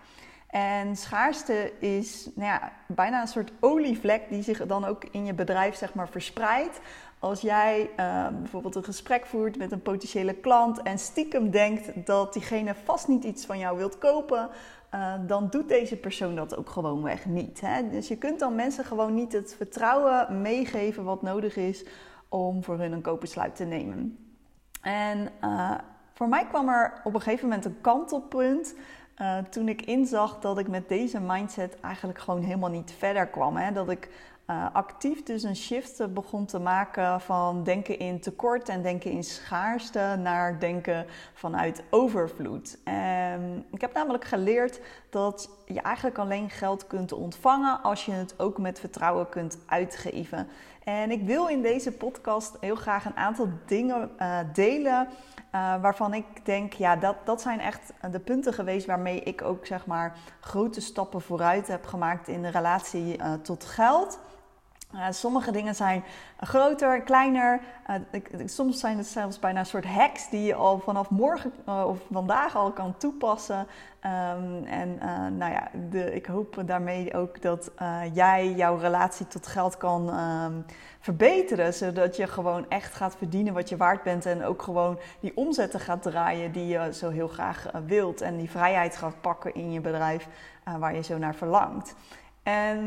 En 0.55 0.97
schaarste 0.97 1.73
is 1.79 2.31
nou 2.35 2.49
ja, 2.49 2.73
bijna 2.87 3.21
een 3.21 3.29
soort 3.29 3.53
olievlek 3.61 4.29
die 4.29 4.43
zich 4.43 4.67
dan 4.67 4.85
ook 4.85 5.05
in 5.05 5.25
je 5.25 5.35
bedrijf 5.35 5.77
zeg 5.77 5.95
maar, 5.95 6.09
verspreidt. 6.09 6.81
Als 7.19 7.41
jij 7.41 7.91
uh, 7.97 8.29
bijvoorbeeld 8.29 8.75
een 8.75 8.85
gesprek 8.85 9.27
voert 9.27 9.59
met 9.59 9.73
een 9.73 9.83
potentiële 9.83 10.35
klant 10.35 10.83
en 10.83 10.99
stiekem 10.99 11.51
denkt 11.51 12.07
dat 12.07 12.33
diegene 12.33 12.75
vast 12.85 13.09
niet 13.09 13.25
iets 13.25 13.47
van 13.47 13.59
jou 13.59 13.77
wilt 13.77 13.99
kopen, 13.99 14.49
uh, 14.95 15.15
dan 15.27 15.49
doet 15.51 15.69
deze 15.69 15.97
persoon 15.97 16.35
dat 16.35 16.57
ook 16.57 16.71
gewoonweg 16.71 17.27
niet. 17.27 17.61
Hè? 17.61 17.89
Dus 17.91 18.09
je 18.09 18.17
kunt 18.17 18.39
dan 18.39 18.55
mensen 18.55 18.85
gewoon 18.85 19.15
niet 19.15 19.33
het 19.33 19.55
vertrouwen 19.57 20.41
meegeven 20.43 21.05
wat 21.05 21.23
nodig 21.23 21.57
is 21.57 21.85
om 22.29 22.65
voor 22.65 22.79
hun 22.79 22.93
een 22.93 23.03
koopbesluit 23.03 23.57
te 23.57 23.65
nemen. 23.65 24.19
En 24.81 25.29
uh, 25.45 25.71
voor 26.13 26.29
mij 26.29 26.47
kwam 26.47 26.69
er 26.69 27.01
op 27.05 27.15
een 27.15 27.21
gegeven 27.21 27.49
moment 27.49 27.65
een 27.65 27.81
kantelpunt. 27.81 28.75
Uh, 29.21 29.39
toen 29.39 29.69
ik 29.69 29.83
inzag 29.83 30.39
dat 30.41 30.59
ik 30.59 30.69
met 30.69 30.89
deze 30.89 31.21
mindset 31.21 31.81
eigenlijk 31.81 32.19
gewoon 32.19 32.43
helemaal 32.43 32.71
niet 32.71 32.95
verder 32.99 33.27
kwam. 33.27 33.57
Hè? 33.57 33.73
Dat 33.73 33.91
ik 33.91 34.09
uh, 34.51 34.67
actief 34.73 35.23
dus 35.23 35.43
een 35.43 35.57
shift 35.57 36.15
begon 36.15 36.47
te 36.47 36.59
maken 36.59 37.21
van 37.21 37.63
denken 37.63 37.99
in 37.99 38.21
tekort 38.21 38.69
en 38.69 38.83
denken 38.83 39.11
in 39.11 39.25
schaarste 39.25 40.19
naar 40.23 40.61
denken 40.61 41.07
vanuit 41.35 41.83
overvloed. 41.91 42.79
En 42.85 43.65
ik 43.71 43.81
heb 43.81 43.95
namelijk 43.95 44.25
geleerd 44.25 44.81
dat 45.15 45.49
je 45.65 45.81
eigenlijk 45.81 46.19
alleen 46.19 46.51
geld 46.51 46.87
kunt 46.87 47.13
ontvangen 47.13 47.83
als 47.83 48.05
je 48.05 48.13
het 48.13 48.35
ook 48.37 48.59
met 48.59 48.81
vertrouwen 48.81 49.29
kunt 49.29 49.59
uitgeven. 49.67 50.49
En 50.85 51.11
ik 51.11 51.23
wil 51.23 51.47
in 51.47 51.63
deze 51.63 51.93
podcast 51.93 52.57
heel 52.61 52.75
graag 52.75 53.05
een 53.05 53.17
aantal 53.17 53.49
dingen 53.67 54.11
uh, 54.19 54.39
delen. 54.53 55.09
Uh, 55.55 55.81
waarvan 55.81 56.15
ik 56.15 56.25
denk, 56.45 56.73
ja, 56.73 56.97
dat, 56.97 57.17
dat 57.25 57.41
zijn 57.41 57.61
echt 57.61 57.93
de 58.11 58.19
punten 58.19 58.53
geweest 58.53 58.87
waarmee 58.87 59.21
ik 59.21 59.43
ook 59.43 59.67
zeg 59.67 59.87
maar 59.87 60.17
grote 60.41 60.81
stappen 60.81 61.21
vooruit 61.21 61.67
heb 61.67 61.87
gemaakt 61.87 62.29
in 62.29 62.43
de 62.43 62.51
relatie 62.51 63.19
uh, 63.19 63.33
tot 63.33 63.65
geld. 63.65 64.19
Uh, 64.95 65.07
sommige 65.11 65.51
dingen 65.51 65.75
zijn 65.75 66.05
groter, 66.41 67.03
kleiner. 67.03 67.61
Uh, 67.91 67.97
ik, 68.11 68.31
soms 68.45 68.81
zijn 68.81 68.99
het 68.99 69.07
zelfs 69.07 69.39
bijna 69.39 69.59
een 69.59 69.67
soort 69.67 69.85
hacks 69.85 70.31
die 70.31 70.43
je 70.43 70.55
al 70.55 70.79
vanaf 70.79 71.11
morgen 71.11 71.53
uh, 71.69 71.85
of 71.87 71.99
vandaag 72.13 72.57
al 72.57 72.73
kan 72.73 72.97
toepassen. 72.97 73.59
Um, 73.59 74.65
en 74.65 74.99
nou 75.37 75.53
ja, 75.53 75.69
de, 75.91 76.15
ik 76.15 76.27
hoop 76.27 76.63
daarmee 76.67 77.15
ook 77.15 77.43
dat 77.43 77.71
jij 78.13 78.53
jouw 78.53 78.77
relatie 78.77 79.27
tot 79.27 79.47
geld 79.47 79.77
kan 79.77 80.19
um, 80.19 80.65
verbeteren. 81.01 81.75
Zodat 81.75 82.17
je 82.17 82.27
gewoon 82.27 82.69
echt 82.69 82.95
gaat 82.95 83.17
verdienen 83.17 83.55
wat 83.55 83.69
je 83.69 83.77
waard 83.77 84.03
bent. 84.03 84.27
En 84.27 84.45
ook 84.45 84.63
gewoon 84.63 84.99
die 85.21 85.37
omzetten 85.37 85.81
gaat 85.81 86.03
draaien 86.03 86.53
die 86.53 86.67
je 86.67 86.93
zo 86.93 87.11
heel 87.11 87.29
graag 87.29 87.67
wilt. 87.87 88.21
En 88.21 88.37
die 88.37 88.51
vrijheid 88.51 88.97
gaat 88.97 89.21
pakken 89.21 89.55
in 89.55 89.73
je 89.73 89.81
bedrijf 89.81 90.29
waar 90.79 90.95
je 90.95 91.03
zo 91.03 91.19
naar 91.19 91.35
verlangt. 91.35 91.95
En 92.45 92.79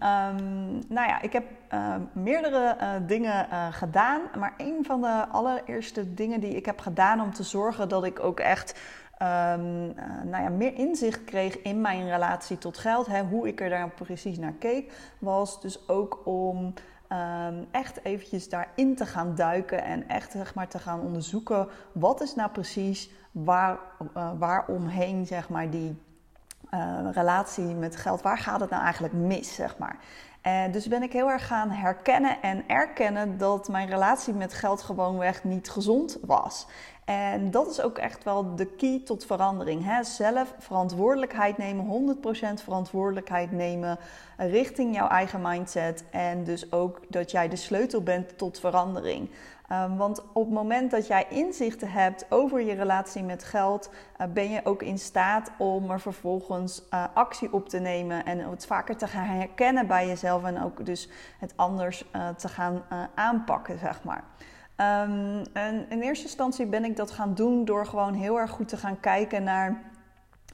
um, 0.00 0.80
nou 0.88 1.08
ja, 1.08 1.22
ik 1.22 1.32
heb 1.32 1.44
uh, 1.74 1.94
meerdere 2.12 2.76
uh, 2.80 2.88
dingen 3.06 3.46
uh, 3.50 3.66
gedaan. 3.70 4.20
Maar 4.38 4.54
een 4.56 4.84
van 4.84 5.00
de 5.00 5.26
allereerste 5.28 6.14
dingen 6.14 6.40
die 6.40 6.56
ik 6.56 6.66
heb 6.66 6.80
gedaan 6.80 7.20
om 7.20 7.32
te 7.32 7.42
zorgen 7.42 7.88
dat 7.88 8.04
ik 8.04 8.20
ook 8.20 8.40
echt 8.40 8.80
um, 9.22 9.94
nou 10.24 10.42
ja, 10.42 10.48
meer 10.48 10.74
inzicht 10.74 11.24
kreeg 11.24 11.62
in 11.62 11.80
mijn 11.80 12.08
relatie 12.08 12.58
tot 12.58 12.78
geld, 12.78 13.06
hè, 13.06 13.22
hoe 13.22 13.48
ik 13.48 13.60
er 13.60 13.68
daar 13.68 13.90
precies 13.90 14.38
naar 14.38 14.54
keek, 14.58 14.92
was 15.18 15.60
dus 15.60 15.88
ook 15.88 16.20
om 16.24 16.74
echt 17.70 18.04
eventjes 18.04 18.48
daarin 18.48 18.94
te 18.96 19.06
gaan 19.06 19.34
duiken 19.34 19.84
en 19.84 20.08
echt 20.08 20.32
zeg 20.32 20.54
maar, 20.54 20.68
te 20.68 20.78
gaan 20.78 21.00
onderzoeken 21.00 21.68
wat 21.92 22.20
is 22.20 22.34
nou 22.34 22.50
precies 22.50 23.10
waar, 23.32 23.78
waaromheen 24.38 25.26
zeg 25.26 25.48
maar, 25.48 25.70
die 25.70 25.96
uh, 26.74 26.98
relatie 27.12 27.64
met 27.64 27.96
geld, 27.96 28.22
waar 28.22 28.38
gaat 28.38 28.60
het 28.60 28.70
nou 28.70 28.82
eigenlijk 28.82 29.14
mis, 29.14 29.54
zeg 29.54 29.78
maar. 29.78 29.96
En 30.40 30.70
dus 30.72 30.88
ben 30.88 31.02
ik 31.02 31.12
heel 31.12 31.30
erg 31.30 31.46
gaan 31.46 31.70
herkennen 31.70 32.42
en 32.42 32.64
erkennen 32.66 33.38
dat 33.38 33.68
mijn 33.68 33.88
relatie 33.88 34.34
met 34.34 34.54
geld 34.54 34.82
gewoonweg 34.82 35.44
niet 35.44 35.70
gezond 35.70 36.18
was. 36.26 36.66
En 37.04 37.50
dat 37.50 37.70
is 37.70 37.80
ook 37.80 37.98
echt 37.98 38.24
wel 38.24 38.54
de 38.56 38.66
key 38.66 39.00
tot 39.04 39.26
verandering. 39.26 39.84
Hè? 39.84 40.04
Zelf 40.04 40.54
verantwoordelijkheid 40.58 41.58
nemen, 41.58 42.16
100% 42.16 42.62
verantwoordelijkheid 42.62 43.52
nemen 43.52 43.98
richting 44.36 44.94
jouw 44.94 45.08
eigen 45.08 45.40
mindset. 45.42 46.04
En 46.10 46.44
dus 46.44 46.72
ook 46.72 47.00
dat 47.08 47.30
jij 47.30 47.48
de 47.48 47.56
sleutel 47.56 48.02
bent 48.02 48.38
tot 48.38 48.60
verandering. 48.60 49.30
Um, 49.72 49.96
want 49.96 50.22
op 50.32 50.44
het 50.44 50.54
moment 50.54 50.90
dat 50.90 51.06
jij 51.06 51.26
inzichten 51.28 51.90
hebt 51.90 52.26
over 52.28 52.60
je 52.60 52.74
relatie 52.74 53.22
met 53.22 53.44
geld, 53.44 53.90
uh, 54.20 54.26
ben 54.26 54.50
je 54.50 54.60
ook 54.64 54.82
in 54.82 54.98
staat 54.98 55.50
om 55.58 55.90
er 55.90 56.00
vervolgens 56.00 56.82
uh, 56.94 57.04
actie 57.14 57.52
op 57.52 57.68
te 57.68 57.78
nemen 57.78 58.24
en 58.24 58.38
het 58.50 58.66
vaker 58.66 58.96
te 58.96 59.06
gaan 59.06 59.24
herkennen 59.24 59.86
bij 59.86 60.06
jezelf 60.06 60.44
en 60.44 60.62
ook 60.62 60.86
dus 60.86 61.08
het 61.38 61.52
anders 61.56 62.04
uh, 62.16 62.28
te 62.28 62.48
gaan 62.48 62.82
aanpakken, 63.14 63.78
zeg 63.78 64.04
maar. 64.04 64.24
Um, 64.76 65.42
en 65.52 65.86
in 65.88 66.00
eerste 66.00 66.24
instantie 66.24 66.66
ben 66.66 66.84
ik 66.84 66.96
dat 66.96 67.10
gaan 67.10 67.34
doen 67.34 67.64
door 67.64 67.86
gewoon 67.86 68.14
heel 68.14 68.38
erg 68.38 68.50
goed 68.50 68.68
te 68.68 68.76
gaan 68.76 69.00
kijken 69.00 69.42
naar 69.42 69.82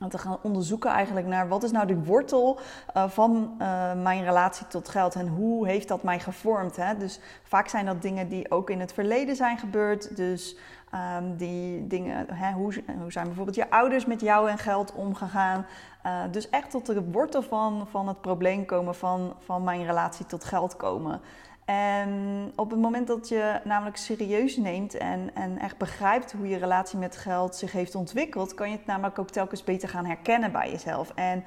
te 0.09 0.19
gaan 0.19 0.39
onderzoeken 0.43 0.91
eigenlijk 0.91 1.27
naar 1.27 1.49
wat 1.49 1.63
is 1.63 1.71
nou 1.71 1.87
de 1.87 2.05
wortel 2.05 2.59
uh, 2.97 3.09
van 3.09 3.55
uh, 3.59 3.93
mijn 4.03 4.25
relatie 4.25 4.67
tot 4.67 4.89
geld 4.89 5.15
en 5.15 5.29
hoe 5.29 5.67
heeft 5.67 5.89
dat 5.89 6.03
mij 6.03 6.21
gevormd. 6.21 6.77
Hè? 6.77 6.97
Dus 6.97 7.21
vaak 7.43 7.69
zijn 7.69 7.87
dat 7.87 8.03
dingen 8.03 8.29
die 8.29 8.51
ook 8.51 8.71
in 8.71 8.81
het 8.81 8.93
verleden 8.93 9.37
zijn 9.37 9.59
gebeurd. 9.59 10.17
Dus 10.17 10.57
Ehm, 10.91 11.37
die 11.37 11.87
dingen, 11.87 12.27
hè, 12.35 12.53
hoe, 12.53 12.83
hoe, 13.01 13.13
zijn 13.13 13.27
bijvoorbeeld 13.27 13.57
je 13.57 13.71
ouders 13.71 14.07
met 14.07 14.21
jou 14.21 14.51
en 14.51 14.59
geld 14.59 14.93
omgegaan? 14.93 15.67
Uh, 16.07 16.23
dus 16.31 16.51
echt 16.51 16.71
tot 16.71 16.87
de 16.87 17.11
wortel 17.11 17.43
van, 17.43 17.87
van 17.91 18.09
het 18.09 18.21
probleem 18.21 18.65
komen, 18.65 18.95
van, 18.95 19.35
van 19.39 19.65
mijn 19.65 19.85
relatie 19.85 20.27
tot 20.27 20.45
geld 20.45 20.77
komen. 20.77 21.21
En 21.69 22.53
op 22.57 22.71
het 22.71 22.81
moment 22.81 23.07
dat 23.07 23.29
je 23.29 23.61
namelijk 23.65 23.97
serieus 23.97 24.57
neemt 24.57 24.95
en, 24.95 25.31
en 25.35 25.59
echt 25.59 25.79
begrijpt 25.79 26.33
hoe 26.33 26.49
je 26.49 26.57
relatie 26.57 26.99
met 26.99 27.17
geld 27.17 27.57
zich 27.57 27.73
heeft 27.73 27.95
ontwikkeld, 27.95 28.55
kan 28.55 28.71
je 28.71 28.77
het 28.77 28.87
namelijk 28.87 29.19
ook 29.19 29.31
telkens 29.31 29.65
beter 29.65 29.89
gaan 29.89 30.05
herkennen 30.07 30.53
bij 30.53 30.71
jezelf. 30.71 31.13
En 31.15 31.45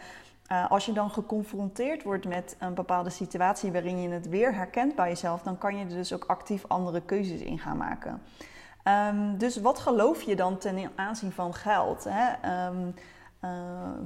uh, 0.51 0.72
als 0.72 0.86
je 0.86 0.92
dan 0.92 1.10
geconfronteerd 1.10 2.04
wordt 2.04 2.28
met 2.28 2.56
een 2.60 2.74
bepaalde 2.74 3.10
situatie 3.10 3.72
waarin 3.72 4.01
je 4.01 4.10
het 4.10 4.30
weer 4.30 4.56
herkent 4.56 4.96
bij 4.96 5.10
jezelf, 5.10 5.42
dan 5.42 5.58
kan 5.58 5.78
je 5.78 5.86
er 5.86 5.90
dus 5.90 6.13
ook 6.13 6.25
actief 6.25 6.63
andere 6.68 7.01
keuzes 7.01 7.40
in 7.40 7.60
gaan 7.60 7.78
maken. 7.78 8.22
Um, 9.10 9.38
dus 9.38 9.58
wat 9.58 9.80
geloof 9.80 10.22
je 10.22 10.36
dan 10.36 10.58
ten 10.58 10.92
aanzien 10.96 11.32
van 11.32 11.54
geld? 11.54 12.06
Hè? 12.10 12.66
Um, 12.68 12.94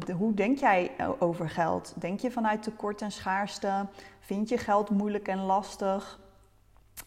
de, 0.05 0.13
hoe 0.13 0.33
denk 0.33 0.57
jij 0.57 0.91
over 1.19 1.49
geld? 1.49 1.93
Denk 1.97 2.19
je 2.19 2.31
vanuit 2.31 2.63
tekort 2.63 3.01
en 3.01 3.11
schaarste? 3.11 3.85
Vind 4.19 4.49
je 4.49 4.57
geld 4.57 4.89
moeilijk 4.89 5.27
en 5.27 5.39
lastig? 5.39 6.19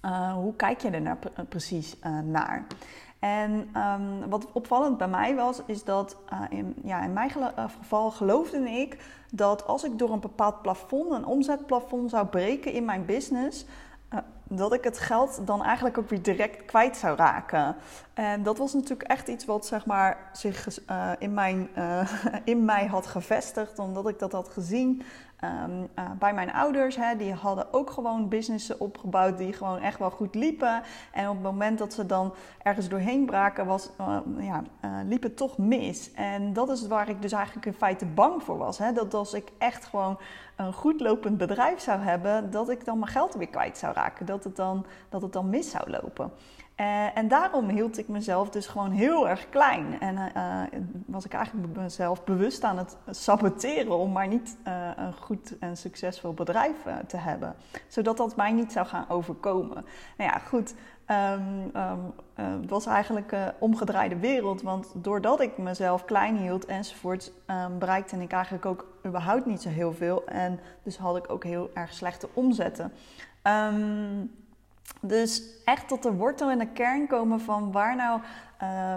Uh, 0.04 0.32
hoe 0.32 0.56
kijk 0.56 0.80
je 0.80 0.90
er 0.90 1.00
nou 1.00 1.16
precies 1.48 1.96
naar? 2.24 2.66
En 3.18 3.70
um, 3.76 4.28
wat 4.28 4.52
opvallend 4.52 4.98
bij 4.98 5.08
mij 5.08 5.34
was, 5.34 5.62
is 5.66 5.84
dat 5.84 6.16
in, 6.50 6.74
ja, 6.82 7.02
in 7.02 7.12
mijn 7.12 7.30
geval 7.30 8.10
geloofde 8.10 8.70
ik 8.70 8.98
dat 9.30 9.66
als 9.66 9.84
ik 9.84 9.98
door 9.98 10.10
een 10.12 10.20
bepaald 10.20 10.62
plafond, 10.62 11.12
een 11.12 11.24
omzetplafond 11.24 12.10
zou 12.10 12.26
breken 12.26 12.72
in 12.72 12.84
mijn 12.84 13.04
business, 13.04 13.66
dat 14.48 14.72
ik 14.72 14.84
het 14.84 14.98
geld 14.98 15.46
dan 15.46 15.64
eigenlijk 15.64 15.98
ook 15.98 16.08
weer 16.08 16.22
direct 16.22 16.64
kwijt 16.64 16.96
zou 16.96 17.16
raken. 17.16 17.76
En 18.18 18.42
dat 18.42 18.58
was 18.58 18.72
natuurlijk 18.72 19.08
echt 19.08 19.28
iets 19.28 19.44
wat 19.44 19.66
zeg 19.66 19.86
maar, 19.86 20.30
zich 20.32 20.80
uh, 20.90 21.10
in, 21.18 21.34
mijn, 21.34 21.68
uh, 21.76 22.12
in 22.44 22.64
mij 22.64 22.86
had 22.86 23.06
gevestigd, 23.06 23.78
omdat 23.78 24.08
ik 24.08 24.18
dat 24.18 24.32
had 24.32 24.48
gezien 24.48 25.02
um, 25.44 25.88
uh, 25.98 26.10
bij 26.18 26.34
mijn 26.34 26.52
ouders. 26.52 26.96
Hè, 26.96 27.16
die 27.16 27.32
hadden 27.32 27.72
ook 27.72 27.90
gewoon 27.90 28.28
businessen 28.28 28.80
opgebouwd 28.80 29.38
die 29.38 29.52
gewoon 29.52 29.78
echt 29.78 29.98
wel 29.98 30.10
goed 30.10 30.34
liepen. 30.34 30.82
En 31.12 31.28
op 31.28 31.34
het 31.34 31.42
moment 31.42 31.78
dat 31.78 31.92
ze 31.92 32.06
dan 32.06 32.34
ergens 32.62 32.88
doorheen 32.88 33.26
braken, 33.26 33.66
was, 33.66 33.90
ja, 34.38 34.62
liep 35.04 35.22
het 35.22 35.36
toch 35.36 35.58
mis. 35.58 36.12
En 36.12 36.52
dat 36.52 36.70
is 36.70 36.86
waar 36.86 37.08
ik 37.08 37.22
dus 37.22 37.32
eigenlijk 37.32 37.66
in 37.66 37.74
feite 37.74 38.06
bang 38.06 38.42
voor 38.42 38.58
was. 38.58 38.78
Hè, 38.78 38.92
dat 38.92 39.14
als 39.14 39.32
ik 39.32 39.48
echt 39.58 39.84
gewoon 39.84 40.18
een 40.56 40.72
goed 40.72 41.00
lopend 41.00 41.38
bedrijf 41.38 41.80
zou 41.80 42.00
hebben, 42.00 42.50
dat 42.50 42.70
ik 42.70 42.84
dan 42.84 42.98
mijn 42.98 43.10
geld 43.10 43.34
weer 43.34 43.48
kwijt 43.48 43.78
zou 43.78 43.94
raken. 43.94 44.26
Dat 44.26 44.44
het 44.44 44.56
dan, 44.56 44.86
dat 45.08 45.22
het 45.22 45.32
dan 45.32 45.50
mis 45.50 45.70
zou 45.70 45.90
lopen. 45.90 46.32
Uh, 46.80 47.16
en 47.16 47.28
daarom 47.28 47.68
hield 47.68 47.98
ik 47.98 48.08
mezelf 48.08 48.50
dus 48.50 48.66
gewoon 48.66 48.90
heel 48.90 49.28
erg 49.28 49.48
klein. 49.48 50.00
En 50.00 50.16
uh, 50.36 50.62
was 51.06 51.24
ik 51.24 51.32
eigenlijk 51.32 51.76
mezelf 51.76 52.24
bewust 52.24 52.64
aan 52.64 52.78
het 52.78 52.96
saboteren 53.10 53.98
om 53.98 54.12
maar 54.12 54.28
niet 54.28 54.56
een 54.96 55.12
goed 55.12 55.58
en 55.58 55.76
succesvol 55.76 56.34
bedrijf 56.34 56.76
te 57.06 57.16
hebben. 57.16 57.54
Zodat 57.88 58.16
dat 58.16 58.36
mij 58.36 58.52
niet 58.52 58.72
zou 58.72 58.86
gaan 58.86 59.04
overkomen. 59.08 59.84
Nou 60.16 60.30
ja, 60.30 60.38
goed. 60.38 60.74
Um, 61.10 61.70
um, 61.76 62.14
het 62.60 62.70
was 62.70 62.86
eigenlijk 62.86 63.32
een 63.32 63.52
omgedraaide 63.58 64.16
wereld. 64.16 64.62
Want 64.62 64.92
doordat 64.94 65.40
ik 65.40 65.58
mezelf 65.58 66.04
klein 66.04 66.36
hield 66.36 66.66
enzovoort, 66.66 67.32
um, 67.46 67.78
bereikte 67.78 68.16
ik 68.16 68.32
eigenlijk 68.32 68.66
ook 68.66 68.86
überhaupt 69.06 69.46
niet 69.46 69.62
zo 69.62 69.68
heel 69.68 69.92
veel. 69.92 70.26
En 70.26 70.60
dus 70.82 70.96
had 70.96 71.16
ik 71.16 71.30
ook 71.30 71.44
heel 71.44 71.70
erg 71.74 71.92
slechte 71.92 72.28
omzetten. 72.34 72.92
Dus 75.00 75.42
echt 75.64 75.88
tot 75.88 76.02
de 76.02 76.12
wortel 76.12 76.50
en 76.50 76.58
de 76.58 76.66
kern 76.66 77.06
komen 77.06 77.40
van 77.40 77.72
waar 77.72 77.96
nou, 77.96 78.20
uh, 78.62 78.96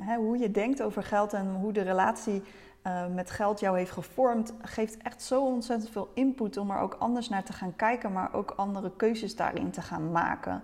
hè, 0.00 0.16
hoe 0.16 0.38
je 0.38 0.50
denkt 0.50 0.82
over 0.82 1.02
geld 1.02 1.32
en 1.32 1.54
hoe 1.54 1.72
de 1.72 1.82
relatie 1.82 2.42
uh, 2.86 3.06
met 3.14 3.30
geld 3.30 3.60
jou 3.60 3.76
heeft 3.76 3.90
gevormd, 3.90 4.54
geeft 4.62 4.96
echt 4.96 5.22
zo 5.22 5.44
ontzettend 5.44 5.90
veel 5.90 6.10
input 6.14 6.56
om 6.56 6.70
er 6.70 6.78
ook 6.78 6.96
anders 6.98 7.28
naar 7.28 7.44
te 7.44 7.52
gaan 7.52 7.76
kijken, 7.76 8.12
maar 8.12 8.34
ook 8.34 8.52
andere 8.56 8.90
keuzes 8.96 9.36
daarin 9.36 9.70
te 9.70 9.82
gaan 9.82 10.12
maken. 10.12 10.62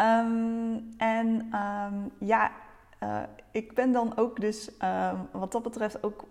Um, 0.00 0.94
en 0.96 1.52
um, 1.54 2.10
ja, 2.18 2.50
uh, 3.02 3.16
ik 3.50 3.74
ben 3.74 3.92
dan 3.92 4.16
ook 4.16 4.40
dus 4.40 4.70
uh, 4.82 5.12
wat 5.30 5.52
dat 5.52 5.62
betreft 5.62 6.04
ook 6.04 6.24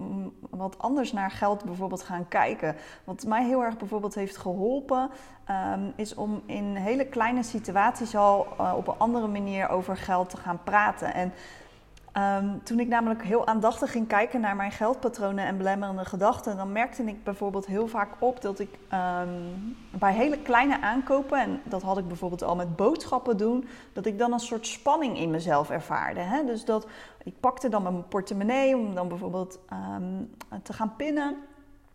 wat 0.50 0.80
anders 0.80 1.12
naar 1.12 1.32
geld 1.32 1.63
bijvoorbeeld 1.63 2.04
gaan 2.04 2.28
kijken. 2.28 2.75
Wat 3.04 3.25
mij 3.25 3.46
heel 3.46 3.63
erg 3.63 3.78
bijvoorbeeld 3.78 4.16
heeft 4.16 4.38
geholpen, 4.38 5.10
um, 5.74 5.94
is 5.96 6.16
om 6.16 6.42
in 6.46 6.75
hele 6.75 7.06
kleine 7.06 7.44
situaties 7.44 8.16
al 8.16 8.48
uh, 8.60 8.74
op 8.78 8.88
een 8.88 8.98
andere 8.98 9.28
manier 9.28 9.70
over 9.70 9.98
geld 9.98 10.30
te 10.30 10.38
gaan 10.38 10.63
praten. 10.63 11.13
En 11.13 11.34
Um, 12.18 12.63
toen 12.63 12.80
ik 12.80 12.88
namelijk 12.88 13.24
heel 13.24 13.48
aandachtig 13.48 13.91
ging 13.91 14.08
kijken 14.08 14.41
naar 14.41 14.56
mijn 14.56 14.72
geldpatronen 14.72 15.46
en 15.46 15.58
belemmerende 15.58 16.06
gedachten, 16.06 16.58
dan 16.58 16.72
merkte 16.72 17.03
ik 17.03 17.24
bijvoorbeeld 17.24 17.65
heel 17.65 17.88
vaak 17.88 18.10
op 18.20 18.41
dat 18.41 18.60
ik 18.60 18.70
um, 18.94 19.77
bij 19.91 20.13
hele 20.13 20.38
kleine 20.38 20.82
aankopen, 20.82 21.39
en 21.39 21.62
dat 21.63 21.82
had 21.82 21.98
ik 21.98 22.08
bijvoorbeeld 22.08 22.44
al 22.44 22.56
met 22.56 22.75
boodschappen 22.75 23.38
doen, 23.38 23.68
dat 23.94 24.06
ik 24.06 24.18
dan 24.18 24.34
een 24.34 24.39
soort 24.39 24.68
spanning 24.68 25.18
in 25.18 25.30
mezelf 25.30 25.70
ervaarde. 25.70 26.20
Hè? 26.20 26.46
Dus 26.46 26.65
dat 26.65 26.88
ik 27.24 27.39
pakte 27.39 27.70
dan 27.70 27.84
mijn 27.84 28.08
portemonnee 28.08 28.77
om 28.77 28.96
dan 28.96 29.08
bijvoorbeeld 29.08 29.60
um, 29.98 30.36
te 30.63 30.74
gaan 30.74 30.96
pinnen. 30.96 31.36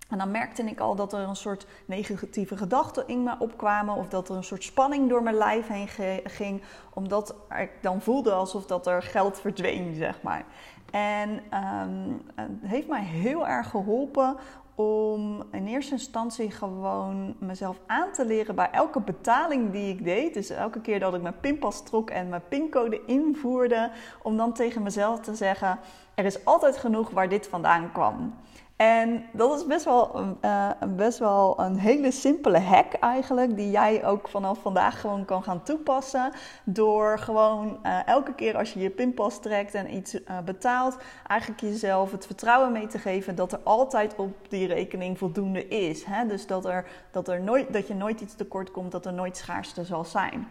En 0.09 0.19
dan 0.19 0.31
merkte 0.31 0.63
ik 0.63 0.81
al 0.81 0.95
dat 0.95 1.13
er 1.13 1.21
een 1.21 1.37
soort 1.37 1.67
negatieve 1.87 2.57
gedachten 2.57 3.09
in 3.09 3.23
me 3.23 3.35
opkwamen. 3.39 3.95
Of 3.95 4.09
dat 4.09 4.29
er 4.29 4.37
een 4.37 4.45
soort 4.45 4.65
spanning 4.65 5.09
door 5.09 5.23
mijn 5.23 5.37
lijf 5.37 5.67
heen 5.67 5.89
ging. 6.25 6.63
Omdat 6.95 7.35
ik 7.59 7.71
dan 7.81 8.01
voelde 8.01 8.33
alsof 8.33 8.67
dat 8.67 8.87
er 8.87 9.03
geld 9.03 9.41
verdween, 9.41 9.95
zeg 9.95 10.23
maar. 10.23 10.45
En 10.91 11.31
um, 11.31 12.23
het 12.35 12.51
heeft 12.63 12.89
mij 12.89 13.03
heel 13.03 13.47
erg 13.47 13.71
geholpen 13.71 14.37
om 14.77 15.43
in 15.53 15.67
eerste 15.67 15.93
instantie 15.93 16.51
gewoon 16.51 17.37
mezelf 17.39 17.81
aan 17.87 18.13
te 18.13 18.27
leren 18.27 18.55
bij 18.55 18.71
elke 18.71 19.01
betaling 19.01 19.73
die 19.73 19.93
ik 19.93 20.05
deed. 20.05 20.35
Dus 20.35 20.51
elke 20.51 20.81
keer 20.81 21.01
dat 21.01 21.15
ik 21.15 21.23
mijn 21.23 21.41
pinpas 21.41 21.85
trok 21.85 22.11
en 22.11 22.29
mijn 22.29 22.49
pincode 22.49 23.05
invoerde. 23.07 23.91
Om 24.23 24.37
dan 24.37 24.53
tegen 24.53 24.83
mezelf 24.83 25.21
te 25.21 25.35
zeggen, 25.35 25.79
er 26.15 26.25
is 26.25 26.45
altijd 26.45 26.77
genoeg 26.77 27.11
waar 27.11 27.29
dit 27.29 27.47
vandaan 27.47 27.93
kwam. 27.93 28.35
En 28.77 29.25
dat 29.33 29.59
is 29.59 29.67
best 29.67 29.85
wel, 29.85 30.37
uh, 30.45 30.71
best 30.89 31.19
wel 31.19 31.61
een 31.61 31.79
hele 31.79 32.11
simpele 32.11 32.59
hack 32.59 32.93
eigenlijk, 32.93 33.57
die 33.57 33.71
jij 33.71 34.05
ook 34.05 34.29
vanaf 34.29 34.59
vandaag 34.59 35.01
gewoon 35.01 35.25
kan 35.25 35.43
gaan 35.43 35.63
toepassen. 35.63 36.33
Door 36.65 37.19
gewoon 37.19 37.79
uh, 37.83 38.07
elke 38.07 38.35
keer 38.35 38.57
als 38.57 38.73
je 38.73 38.81
je 38.81 38.91
pinpas 38.91 39.41
trekt 39.41 39.75
en 39.75 39.95
iets 39.95 40.15
uh, 40.15 40.39
betaalt, 40.45 40.97
eigenlijk 41.27 41.61
jezelf 41.61 42.13
het 42.13 42.27
vertrouwen 42.27 42.73
mee 42.73 42.87
te 42.87 42.99
geven 42.99 43.35
dat 43.35 43.53
er 43.53 43.61
altijd 43.63 44.15
op 44.17 44.51
die 44.51 44.67
rekening 44.67 45.19
voldoende 45.19 45.69
is. 45.69 46.05
Hè? 46.05 46.27
Dus 46.27 46.47
dat, 46.47 46.65
er, 46.65 46.87
dat, 47.11 47.29
er 47.29 47.41
nooit, 47.41 47.73
dat 47.73 47.89
je 47.89 47.95
nooit 47.95 48.21
iets 48.21 48.35
tekort 48.35 48.71
komt, 48.71 48.93
dat 48.93 49.07
er 49.07 49.13
nooit 49.13 49.37
schaarste 49.37 49.85
zal 49.85 50.05
zijn. 50.05 50.47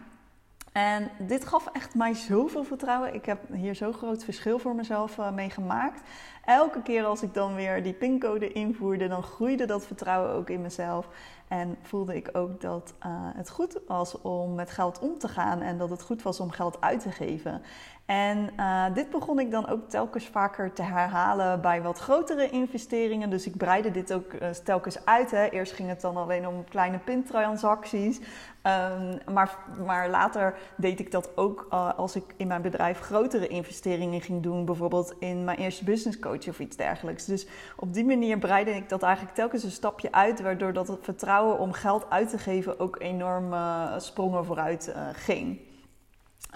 En 0.76 1.10
dit 1.18 1.46
gaf 1.46 1.66
echt 1.72 1.94
mij 1.94 2.14
zoveel 2.14 2.64
vertrouwen. 2.64 3.14
Ik 3.14 3.24
heb 3.24 3.38
hier 3.52 3.74
zo'n 3.74 3.92
groot 3.92 4.24
verschil 4.24 4.58
voor 4.58 4.74
mezelf 4.74 5.18
uh, 5.18 5.32
mee 5.32 5.50
gemaakt. 5.50 6.00
Elke 6.44 6.82
keer 6.82 7.04
als 7.04 7.22
ik 7.22 7.34
dan 7.34 7.54
weer 7.54 7.82
die 7.82 7.92
pincode 7.92 8.52
invoerde, 8.52 9.08
dan 9.08 9.22
groeide 9.22 9.64
dat 9.64 9.86
vertrouwen 9.86 10.30
ook 10.30 10.50
in 10.50 10.62
mezelf. 10.62 11.08
En 11.48 11.76
voelde 11.82 12.16
ik 12.16 12.28
ook 12.32 12.60
dat 12.60 12.94
uh, 13.06 13.06
het 13.12 13.50
goed 13.50 13.78
was 13.86 14.20
om 14.20 14.54
met 14.54 14.70
geld 14.70 14.98
om 14.98 15.18
te 15.18 15.28
gaan 15.28 15.60
en 15.60 15.78
dat 15.78 15.90
het 15.90 16.02
goed 16.02 16.22
was 16.22 16.40
om 16.40 16.50
geld 16.50 16.80
uit 16.80 17.00
te 17.00 17.10
geven. 17.10 17.62
En 18.06 18.50
uh, 18.56 18.84
dit 18.94 19.10
begon 19.10 19.38
ik 19.38 19.50
dan 19.50 19.68
ook 19.68 19.88
telkens 19.88 20.26
vaker 20.26 20.72
te 20.72 20.82
herhalen 20.82 21.60
bij 21.60 21.82
wat 21.82 21.98
grotere 21.98 22.50
investeringen. 22.50 23.30
Dus 23.30 23.46
ik 23.46 23.56
breidde 23.56 23.90
dit 23.90 24.12
ook 24.12 24.32
uh, 24.32 24.48
telkens 24.48 25.04
uit. 25.04 25.30
Hè. 25.30 25.48
Eerst 25.48 25.72
ging 25.72 25.88
het 25.88 26.00
dan 26.00 26.16
alleen 26.16 26.46
om 26.46 26.64
kleine 26.64 26.98
pintransacties. 26.98 28.18
Um, 28.18 29.18
maar, 29.32 29.56
maar 29.86 30.10
later 30.10 30.54
deed 30.76 31.00
ik 31.00 31.10
dat 31.10 31.36
ook 31.36 31.66
uh, 31.70 31.98
als 31.98 32.16
ik 32.16 32.34
in 32.36 32.46
mijn 32.46 32.62
bedrijf 32.62 33.00
grotere 33.00 33.46
investeringen 33.46 34.20
ging 34.20 34.42
doen. 34.42 34.64
Bijvoorbeeld 34.64 35.14
in 35.18 35.44
mijn 35.44 35.58
eerste 35.58 35.84
business 35.84 36.18
coach 36.18 36.48
of 36.48 36.58
iets 36.58 36.76
dergelijks. 36.76 37.24
Dus 37.24 37.46
op 37.76 37.94
die 37.94 38.04
manier 38.04 38.38
breidde 38.38 38.74
ik 38.74 38.88
dat 38.88 39.02
eigenlijk 39.02 39.34
telkens 39.34 39.62
een 39.62 39.70
stapje 39.70 40.12
uit. 40.12 40.40
Waardoor 40.40 40.72
dat 40.72 40.88
het 40.88 40.98
vertrouwen 41.02 41.58
om 41.58 41.72
geld 41.72 42.10
uit 42.10 42.30
te 42.30 42.38
geven 42.38 42.80
ook 42.80 43.00
enorm 43.00 43.54
sprongen 43.98 44.44
vooruit 44.44 44.94
ging. 45.12 45.60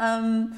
Um, 0.00 0.52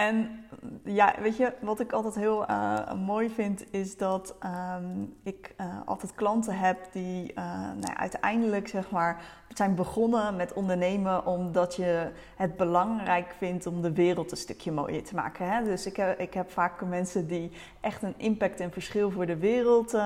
en 0.00 0.44
ja, 0.84 1.14
weet 1.20 1.36
je, 1.36 1.52
wat 1.60 1.80
ik 1.80 1.92
altijd 1.92 2.14
heel 2.14 2.50
uh, 2.50 2.92
mooi 2.92 3.30
vind, 3.30 3.72
is 3.72 3.96
dat 3.96 4.34
um, 4.76 5.16
ik 5.22 5.54
uh, 5.60 5.66
altijd 5.84 6.14
klanten 6.14 6.58
heb 6.58 6.78
die 6.92 7.32
uh, 7.32 7.44
nou 7.80 7.96
uiteindelijk 7.96 8.68
zeg 8.68 8.90
maar 8.90 9.22
zijn 9.54 9.74
begonnen 9.74 10.36
met 10.36 10.52
ondernemen 10.52 11.26
omdat 11.26 11.76
je 11.76 12.10
het 12.36 12.56
belangrijk 12.56 13.34
vindt 13.38 13.66
om 13.66 13.82
de 13.82 13.92
wereld 13.92 14.30
een 14.30 14.36
stukje 14.36 14.72
mooier 14.72 15.04
te 15.04 15.14
maken. 15.14 15.50
Hè? 15.50 15.64
Dus 15.64 15.86
ik 15.86 15.96
heb, 15.96 16.18
ik 16.18 16.34
heb 16.34 16.50
vaak 16.50 16.84
mensen 16.84 17.26
die 17.26 17.50
echt 17.80 18.02
een 18.02 18.14
impact 18.16 18.60
en 18.60 18.72
verschil 18.72 19.10
voor 19.10 19.26
de 19.26 19.36
wereld 19.36 19.96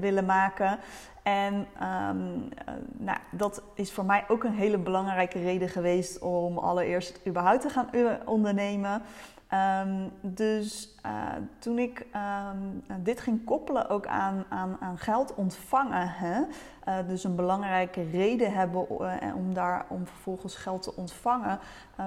willen 0.00 0.24
maken. 0.24 0.78
En 1.22 1.54
um, 1.54 2.48
nou, 2.96 3.18
dat 3.30 3.62
is 3.74 3.92
voor 3.92 4.04
mij 4.04 4.24
ook 4.28 4.44
een 4.44 4.54
hele 4.54 4.78
belangrijke 4.78 5.40
reden 5.40 5.68
geweest 5.68 6.18
om 6.18 6.58
allereerst 6.58 7.20
überhaupt 7.26 7.60
te 7.60 7.68
gaan 7.68 7.88
ondernemen. 8.24 9.02
Ehm, 9.48 10.08
dus 10.20 10.94
uh, 11.06 11.12
toen 11.58 11.78
ik 11.78 12.06
um, 12.52 12.82
dit 13.02 13.20
ging 13.20 13.44
koppelen 13.44 13.88
ook 13.88 14.06
aan, 14.06 14.44
aan, 14.48 14.76
aan 14.80 14.98
geld 14.98 15.34
ontvangen, 15.34 16.08
hè? 16.08 16.40
Uh, 16.40 17.08
dus 17.08 17.24
een 17.24 17.34
belangrijke 17.34 18.10
reden 18.10 18.52
hebben 18.52 18.86
uh, 18.90 19.36
om 19.36 19.54
daar 19.54 19.86
om 19.88 20.06
vervolgens 20.06 20.56
geld 20.56 20.82
te 20.82 20.96
ontvangen, 20.96 21.58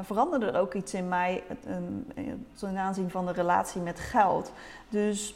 veranderde 0.02 0.46
er 0.46 0.60
ook 0.60 0.74
iets 0.74 0.94
in 0.94 1.08
mij 1.08 1.44
ten 2.54 2.78
aanzien 2.78 3.10
van 3.10 3.26
de 3.26 3.32
relatie 3.32 3.82
met 3.82 4.00
geld. 4.00 4.52
Dus 4.90 5.36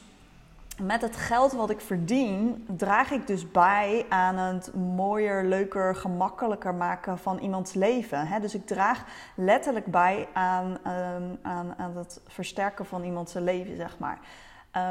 met 0.81 1.01
het 1.01 1.15
geld 1.15 1.51
wat 1.51 1.69
ik 1.69 1.81
verdien, 1.81 2.65
draag 2.67 3.11
ik 3.11 3.27
dus 3.27 3.51
bij 3.51 4.05
aan 4.09 4.37
het 4.37 4.73
mooier, 4.75 5.43
leuker, 5.43 5.95
gemakkelijker 5.95 6.73
maken 6.73 7.17
van 7.17 7.37
iemands 7.37 7.73
leven. 7.73 8.41
Dus 8.41 8.55
ik 8.55 8.65
draag 8.65 9.03
letterlijk 9.35 9.85
bij 9.85 10.27
aan, 10.33 10.77
ehm, 10.83 11.23
aan, 11.41 11.73
aan 11.77 11.97
het 11.97 12.21
versterken 12.27 12.85
van 12.85 13.03
iemands 13.03 13.33
leven, 13.33 13.75
zeg 13.75 13.97
maar. 13.97 14.19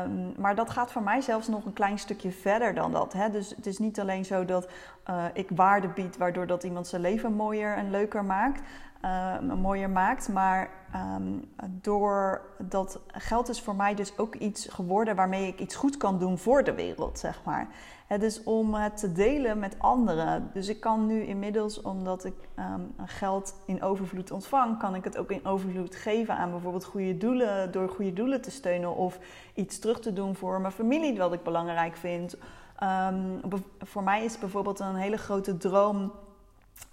Um, 0.06 0.34
maar 0.36 0.54
dat 0.54 0.70
gaat 0.70 0.92
voor 0.92 1.02
mij 1.02 1.20
zelfs 1.20 1.48
nog 1.48 1.64
een 1.64 1.72
klein 1.72 1.98
stukje 1.98 2.30
verder 2.30 2.74
dan 2.74 2.92
dat. 2.92 3.14
Dus 3.32 3.50
het 3.56 3.66
is 3.66 3.78
niet 3.78 4.00
alleen 4.00 4.24
zo 4.24 4.44
dat 4.44 4.68
uh, 5.10 5.24
ik 5.32 5.48
waarde 5.54 5.88
bied, 5.88 6.16
waardoor 6.16 6.46
dat 6.46 6.64
iemand 6.64 6.86
zijn 6.86 7.02
leven 7.02 7.32
mooier 7.32 7.76
en 7.76 7.90
leuker 7.90 8.24
maakt 8.24 8.60
uh, 9.04 9.54
mooier 9.54 9.90
maakt. 9.90 10.28
Maar 10.28 10.70
um, 11.16 11.50
door 11.68 12.40
dat 12.58 13.00
geld 13.06 13.48
is 13.48 13.60
voor 13.60 13.74
mij 13.74 13.94
dus 13.94 14.18
ook 14.18 14.34
iets 14.34 14.68
geworden 14.68 15.16
waarmee 15.16 15.46
ik 15.46 15.60
iets 15.60 15.74
goed 15.74 15.96
kan 15.96 16.18
doen 16.18 16.38
voor 16.38 16.64
de 16.64 16.74
wereld, 16.74 17.18
zeg 17.18 17.40
maar. 17.44 17.68
Het 18.06 18.22
is 18.22 18.42
om 18.42 18.74
het 18.74 18.96
te 18.96 19.12
delen 19.12 19.58
met 19.58 19.78
anderen. 19.78 20.50
Dus 20.52 20.68
ik 20.68 20.80
kan 20.80 21.06
nu 21.06 21.22
inmiddels, 21.22 21.82
omdat 21.82 22.24
ik 22.24 22.34
um, 22.58 22.94
geld 23.04 23.54
in 23.66 23.82
overvloed 23.82 24.30
ontvang, 24.30 24.78
kan 24.78 24.94
ik 24.94 25.04
het 25.04 25.18
ook 25.18 25.30
in 25.30 25.46
overvloed 25.46 25.96
geven 25.96 26.36
aan 26.36 26.50
bijvoorbeeld 26.50 26.84
goede 26.84 27.16
doelen, 27.16 27.72
door 27.72 27.88
goede 27.88 28.12
doelen 28.12 28.42
te 28.42 28.50
steunen 28.50 28.96
of 28.96 29.18
iets 29.54 29.78
terug 29.78 30.00
te 30.00 30.12
doen 30.12 30.34
voor 30.34 30.60
mijn 30.60 30.72
familie, 30.72 31.18
wat 31.18 31.32
ik 31.32 31.42
belangrijk 31.42 31.96
vind. 31.96 32.36
Voor 33.78 34.02
mij 34.02 34.24
is 34.24 34.38
bijvoorbeeld 34.38 34.80
een 34.80 34.94
hele 34.94 35.16
grote 35.16 35.56
droom 35.56 36.12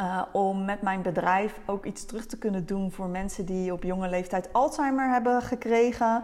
uh, 0.01 0.21
om 0.31 0.65
met 0.65 0.81
mijn 0.81 1.01
bedrijf 1.01 1.59
ook 1.65 1.85
iets 1.85 2.05
terug 2.05 2.25
te 2.25 2.38
kunnen 2.38 2.65
doen 2.65 2.91
voor 2.91 3.07
mensen 3.07 3.45
die 3.45 3.73
op 3.73 3.83
jonge 3.83 4.09
leeftijd 4.09 4.53
Alzheimer 4.53 5.09
hebben 5.09 5.41
gekregen. 5.41 6.23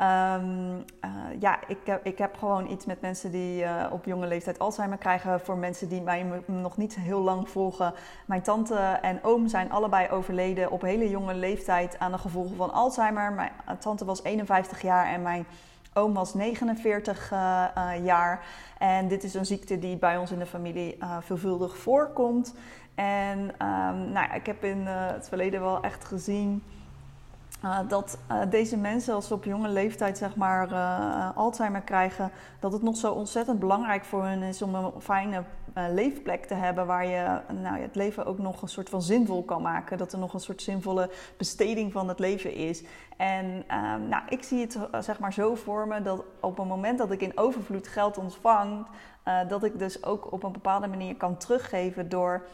Um, 0.00 0.74
uh, 0.76 1.10
ja, 1.38 1.58
ik 1.66 1.78
heb, 1.84 2.06
ik 2.06 2.18
heb 2.18 2.36
gewoon 2.36 2.70
iets 2.70 2.86
met 2.86 3.00
mensen 3.00 3.30
die 3.30 3.62
uh, 3.62 3.86
op 3.90 4.04
jonge 4.04 4.26
leeftijd 4.26 4.58
Alzheimer 4.58 4.98
krijgen. 4.98 5.40
Voor 5.40 5.56
mensen 5.56 5.88
die 5.88 6.00
mij 6.00 6.26
nog 6.46 6.76
niet 6.76 6.94
heel 6.94 7.20
lang 7.20 7.48
volgen. 7.50 7.94
Mijn 8.26 8.42
tante 8.42 8.74
en 9.02 9.18
oom 9.22 9.48
zijn 9.48 9.70
allebei 9.70 10.08
overleden 10.08 10.70
op 10.70 10.82
hele 10.82 11.08
jonge 11.08 11.34
leeftijd 11.34 11.98
aan 11.98 12.12
de 12.12 12.18
gevolgen 12.18 12.56
van 12.56 12.72
Alzheimer. 12.72 13.32
Mijn 13.32 13.52
tante 13.78 14.04
was 14.04 14.22
51 14.22 14.82
jaar 14.82 15.06
en 15.06 15.22
mijn 15.22 15.46
oom 15.96 16.14
was 16.14 16.34
49 16.34 17.30
jaar. 18.02 18.44
En 18.78 19.08
dit 19.08 19.24
is 19.24 19.34
een 19.34 19.46
ziekte 19.46 19.78
die 19.78 19.96
bij 19.96 20.16
ons 20.16 20.30
in 20.30 20.38
de 20.38 20.46
familie 20.46 20.98
veelvuldig 21.20 21.78
voorkomt. 21.78 22.54
En 22.94 23.38
um, 23.38 24.12
nou, 24.12 24.34
ik 24.34 24.46
heb 24.46 24.64
in 24.64 24.86
het 24.86 25.28
verleden 25.28 25.60
wel 25.60 25.82
echt 25.82 26.04
gezien 26.04 26.62
dat 27.88 28.18
deze 28.48 28.76
mensen, 28.76 29.14
als 29.14 29.26
ze 29.26 29.34
op 29.34 29.44
jonge 29.44 29.68
leeftijd 29.68 30.18
zeg 30.18 30.36
maar 30.36 30.74
Alzheimer 31.34 31.80
krijgen, 31.80 32.30
dat 32.60 32.72
het 32.72 32.82
nog 32.82 32.96
zo 32.96 33.12
ontzettend 33.12 33.58
belangrijk 33.58 34.04
voor 34.04 34.24
hen 34.24 34.42
is 34.42 34.62
om 34.62 34.74
een 34.74 34.92
fijne 35.00 35.42
leefplek 35.90 36.44
te 36.44 36.54
hebben 36.54 36.86
waar 36.86 37.06
je 37.06 37.40
nou, 37.62 37.80
het 37.80 37.94
leven 37.94 38.26
ook 38.26 38.38
nog 38.38 38.62
een 38.62 38.68
soort 38.68 38.88
van 38.88 39.02
zinvol 39.02 39.42
kan 39.42 39.62
maken. 39.62 39.98
Dat 39.98 40.12
er 40.12 40.18
nog 40.18 40.34
een 40.34 40.40
soort 40.40 40.62
zinvolle 40.62 41.10
besteding 41.36 41.92
van 41.92 42.08
het 42.08 42.18
leven 42.18 42.54
is. 42.54 42.82
En 43.16 43.44
um, 43.46 44.08
nou, 44.08 44.22
ik 44.28 44.42
zie 44.42 44.60
het 44.60 44.78
zeg 45.00 45.18
maar 45.18 45.32
zo 45.32 45.54
voor 45.54 45.88
me 45.88 46.02
dat 46.02 46.24
op 46.40 46.56
het 46.56 46.66
moment 46.66 46.98
dat 46.98 47.10
ik 47.10 47.20
in 47.20 47.38
overvloed 47.38 47.88
geld 47.88 48.18
ontvang, 48.18 48.86
dat 49.48 49.64
ik 49.64 49.78
dus 49.78 50.04
ook 50.04 50.32
op 50.32 50.42
een 50.42 50.52
bepaalde 50.52 50.86
manier 50.86 51.16
kan 51.16 51.36
teruggeven 51.36 52.08
door 52.08 52.46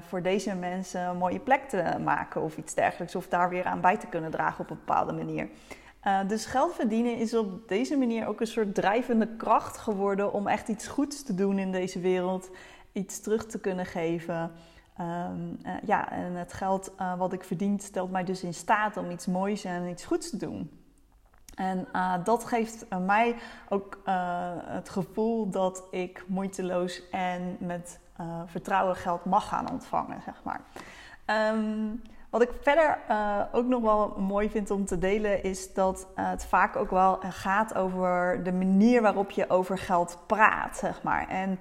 voor 0.00 0.22
deze 0.22 0.54
mensen 0.54 1.00
een 1.00 1.16
mooie 1.16 1.40
plek 1.40 1.68
te 1.68 1.96
maken 2.04 2.42
of 2.42 2.56
iets 2.56 2.74
dergelijks. 2.74 3.14
Of 3.14 3.28
daar 3.28 3.48
weer 3.48 3.64
aan 3.64 3.80
bij 3.80 3.96
te 3.96 4.06
kunnen 4.06 4.30
dragen 4.30 4.60
op 4.60 4.70
een 4.70 4.80
bepaalde 4.84 5.12
manier. 5.12 5.48
Uh, 6.04 6.28
dus 6.28 6.46
geld 6.46 6.74
verdienen 6.74 7.16
is 7.16 7.34
op 7.34 7.68
deze 7.68 7.96
manier 7.96 8.26
ook 8.26 8.40
een 8.40 8.46
soort 8.46 8.74
drijvende 8.74 9.36
kracht 9.36 9.76
geworden 9.76 10.32
om 10.32 10.46
echt 10.46 10.68
iets 10.68 10.88
goeds 10.88 11.22
te 11.22 11.34
doen 11.34 11.58
in 11.58 11.72
deze 11.72 12.00
wereld. 12.00 12.50
Iets 12.92 13.20
terug 13.20 13.46
te 13.46 13.60
kunnen 13.60 13.86
geven. 13.86 14.52
Um, 15.00 15.58
uh, 15.66 15.72
ja, 15.84 16.10
en 16.10 16.34
het 16.34 16.52
geld 16.52 16.92
wat 17.18 17.32
ik 17.32 17.44
verdien 17.44 17.80
stelt 17.80 18.10
mij 18.10 18.24
dus 18.24 18.42
in 18.42 18.54
staat 18.54 18.96
om 18.96 19.10
iets 19.10 19.26
moois 19.26 19.64
en 19.64 19.88
iets 19.88 20.04
goeds 20.04 20.30
te 20.30 20.36
doen. 20.36 20.70
En 21.54 21.88
dat 22.24 22.44
geeft 22.44 22.86
mij 23.06 23.36
ook 23.68 24.00
het 24.64 24.88
gevoel 24.88 25.50
dat 25.50 25.82
ik 25.90 26.24
moeiteloos 26.26 27.08
en 27.10 27.56
met 27.58 27.98
vertrouwen 28.46 28.96
geld 28.96 29.24
mag 29.24 29.48
gaan 29.48 29.70
ontvangen, 29.70 30.22
zeg 30.22 30.42
maar. 30.44 30.60
Um, 31.54 32.02
wat 32.30 32.42
ik 32.42 32.50
verder 32.60 32.98
ook 33.52 33.66
nog 33.66 33.82
wel 33.82 34.14
mooi 34.18 34.50
vind 34.50 34.70
om 34.70 34.84
te 34.84 34.98
delen, 34.98 35.42
is 35.42 35.74
dat 35.74 36.06
het 36.14 36.44
vaak 36.44 36.76
ook 36.76 36.90
wel 36.90 37.18
gaat 37.28 37.74
over 37.74 38.40
de 38.42 38.52
manier 38.52 39.02
waarop 39.02 39.30
je 39.30 39.50
over 39.50 39.78
geld 39.78 40.18
praat, 40.26 40.76
zeg 40.76 41.02
maar. 41.02 41.28
En 41.28 41.58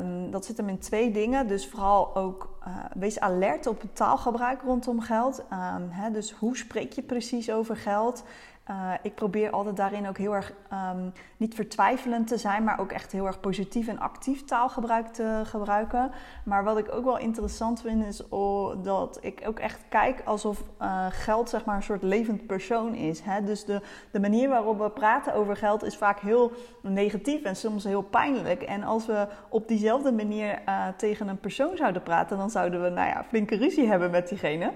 um, 0.00 0.30
dat 0.30 0.44
zit 0.44 0.56
hem 0.56 0.68
in 0.68 0.78
twee 0.78 1.10
dingen. 1.10 1.46
Dus 1.46 1.68
vooral 1.68 2.16
ook 2.16 2.58
wees 2.92 3.20
alert 3.20 3.66
op 3.66 3.80
het 3.80 3.96
taalgebruik 3.96 4.62
rondom 4.62 5.00
geld. 5.00 5.38
Um, 5.38 5.88
hè, 5.90 6.10
dus 6.10 6.32
hoe 6.32 6.56
spreek 6.56 6.92
je 6.92 7.02
precies 7.02 7.50
over 7.50 7.76
geld? 7.76 8.24
Uh, 8.70 8.92
ik 9.02 9.14
probeer 9.14 9.50
altijd 9.50 9.76
daarin 9.76 10.08
ook 10.08 10.18
heel 10.18 10.34
erg 10.34 10.52
um, 10.72 11.12
niet 11.36 11.54
vertwijfelend 11.54 12.26
te 12.26 12.36
zijn, 12.36 12.64
maar 12.64 12.80
ook 12.80 12.92
echt 12.92 13.12
heel 13.12 13.26
erg 13.26 13.40
positief 13.40 13.88
en 13.88 13.98
actief 13.98 14.44
taalgebruik 14.44 15.06
te 15.06 15.40
gebruiken. 15.44 16.10
Maar 16.44 16.64
wat 16.64 16.78
ik 16.78 16.92
ook 16.92 17.04
wel 17.04 17.18
interessant 17.18 17.80
vind, 17.80 18.06
is 18.06 18.28
oh, 18.28 18.82
dat 18.82 19.18
ik 19.20 19.42
ook 19.46 19.58
echt 19.58 19.80
kijk 19.88 20.22
alsof 20.24 20.62
uh, 20.82 21.06
geld 21.10 21.48
zeg 21.48 21.64
maar 21.64 21.76
een 21.76 21.82
soort 21.82 22.02
levend 22.02 22.46
persoon 22.46 22.94
is. 22.94 23.20
Hè? 23.20 23.44
Dus 23.44 23.64
de, 23.64 23.80
de 24.10 24.20
manier 24.20 24.48
waarop 24.48 24.78
we 24.78 24.90
praten 24.90 25.34
over 25.34 25.56
geld 25.56 25.82
is 25.82 25.96
vaak 25.96 26.20
heel 26.20 26.52
negatief 26.82 27.42
en 27.42 27.56
soms 27.56 27.84
heel 27.84 28.02
pijnlijk. 28.02 28.62
En 28.62 28.82
als 28.82 29.06
we 29.06 29.26
op 29.48 29.68
diezelfde 29.68 30.12
manier 30.12 30.62
uh, 30.68 30.86
tegen 30.96 31.28
een 31.28 31.40
persoon 31.40 31.76
zouden 31.76 32.02
praten, 32.02 32.38
dan 32.38 32.50
zouden 32.50 32.82
we 32.82 32.88
nou 32.88 33.08
ja, 33.08 33.24
flinke 33.28 33.56
ruzie 33.56 33.88
hebben 33.88 34.10
met 34.10 34.28
diegene. 34.28 34.72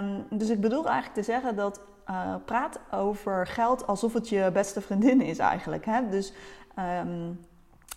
Um, 0.00 0.38
dus 0.38 0.48
ik 0.48 0.60
bedoel 0.60 0.86
eigenlijk 0.86 1.14
te 1.14 1.32
zeggen 1.32 1.56
dat 1.56 1.80
uh, 2.10 2.34
praat 2.44 2.80
over 2.90 3.46
geld 3.46 3.86
alsof 3.86 4.12
het 4.12 4.28
je 4.28 4.50
beste 4.52 4.80
vriendin 4.80 5.20
is 5.20 5.38
eigenlijk. 5.38 5.84
Hè? 5.84 6.08
Dus 6.08 6.32
um, 6.78 7.40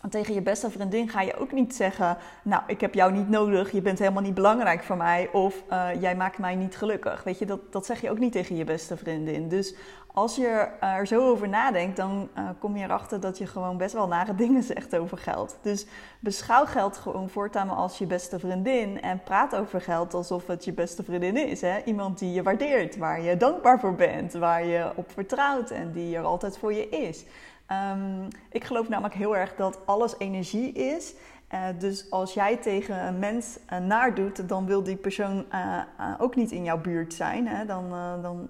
tegen 0.09 0.33
je 0.33 0.41
beste 0.41 0.71
vriendin 0.71 1.09
ga 1.09 1.21
je 1.21 1.37
ook 1.37 1.51
niet 1.51 1.75
zeggen: 1.75 2.17
Nou, 2.43 2.61
ik 2.67 2.81
heb 2.81 2.93
jou 2.93 3.11
niet 3.11 3.29
nodig, 3.29 3.71
je 3.71 3.81
bent 3.81 3.99
helemaal 3.99 4.21
niet 4.21 4.33
belangrijk 4.33 4.83
voor 4.83 4.97
mij. 4.97 5.29
Of 5.31 5.63
uh, 5.71 6.01
jij 6.01 6.15
maakt 6.15 6.37
mij 6.37 6.55
niet 6.55 6.77
gelukkig. 6.77 7.23
Weet 7.23 7.39
je, 7.39 7.45
dat, 7.45 7.71
dat 7.71 7.85
zeg 7.85 8.01
je 8.01 8.09
ook 8.09 8.19
niet 8.19 8.31
tegen 8.31 8.55
je 8.55 8.63
beste 8.63 8.97
vriendin. 8.97 9.49
Dus 9.49 9.75
als 10.13 10.35
je 10.35 10.67
er 10.79 11.07
zo 11.07 11.29
over 11.29 11.49
nadenkt, 11.49 11.97
dan 11.97 12.29
uh, 12.37 12.49
kom 12.59 12.77
je 12.77 12.83
erachter 12.83 13.19
dat 13.19 13.37
je 13.37 13.47
gewoon 13.47 13.77
best 13.77 13.93
wel 13.93 14.07
nare 14.07 14.35
dingen 14.43 14.63
zegt 14.63 14.95
over 14.95 15.17
geld. 15.17 15.57
Dus 15.61 15.85
beschouw 16.19 16.65
geld 16.65 16.97
gewoon 16.97 17.29
voortaan 17.29 17.69
als 17.69 17.97
je 17.97 18.05
beste 18.05 18.39
vriendin. 18.39 19.01
En 19.01 19.23
praat 19.23 19.55
over 19.55 19.81
geld 19.81 20.13
alsof 20.13 20.47
het 20.47 20.65
je 20.65 20.73
beste 20.73 21.03
vriendin 21.03 21.47
is. 21.47 21.61
Hè? 21.61 21.83
Iemand 21.83 22.19
die 22.19 22.33
je 22.33 22.43
waardeert, 22.43 22.97
waar 22.97 23.21
je 23.21 23.37
dankbaar 23.37 23.79
voor 23.79 23.95
bent, 23.95 24.33
waar 24.33 24.65
je 24.65 24.91
op 24.95 25.11
vertrouwt 25.11 25.69
en 25.69 25.91
die 25.91 26.15
er 26.15 26.23
altijd 26.23 26.57
voor 26.57 26.73
je 26.73 26.89
is. 26.89 27.25
Um, 27.71 28.27
ik 28.49 28.63
geloof 28.63 28.89
namelijk 28.89 29.15
heel 29.15 29.37
erg 29.37 29.55
dat 29.55 29.79
alles 29.85 30.15
energie 30.17 30.71
is. 30.71 31.13
Uh, 31.53 31.59
dus 31.79 32.11
als 32.11 32.33
jij 32.33 32.57
tegen 32.57 33.05
een 33.07 33.19
mens 33.19 33.59
uh, 33.73 33.79
naar 33.79 34.15
doet, 34.15 34.49
dan 34.49 34.65
wil 34.65 34.83
die 34.83 34.95
persoon 34.95 35.45
uh, 35.53 35.81
ook 36.17 36.35
niet 36.35 36.51
in 36.51 36.63
jouw 36.63 36.81
buurt 36.81 37.13
zijn. 37.13 37.47
Hè? 37.47 37.65
Dan, 37.65 37.89
dan 38.21 38.49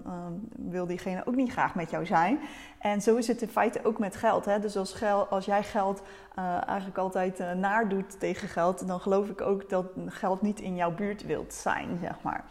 wil 0.56 0.86
diegene 0.86 1.26
ook 1.26 1.34
niet 1.34 1.52
graag 1.52 1.74
met 1.74 1.90
jou 1.90 2.06
zijn. 2.06 2.38
En 2.78 3.02
zo 3.02 3.16
is 3.16 3.26
het 3.26 3.42
in 3.42 3.48
feite 3.48 3.84
ook 3.84 3.98
met 3.98 4.16
geld. 4.16 4.44
Hè? 4.44 4.60
Dus 4.60 4.76
als, 4.76 5.02
als 5.30 5.44
jij 5.44 5.62
geld 5.62 6.02
eigenlijk 6.66 6.98
altijd 6.98 7.42
naar 7.56 7.88
doet 7.88 8.20
tegen 8.20 8.48
geld, 8.48 8.86
dan 8.86 9.00
geloof 9.00 9.28
ik 9.28 9.40
ook 9.40 9.68
dat 9.68 9.86
geld 10.06 10.42
niet 10.42 10.60
in 10.60 10.76
jouw 10.76 10.94
buurt 10.94 11.26
wilt 11.26 11.54
zijn, 11.54 11.98
zeg 12.00 12.16
maar. 12.22 12.44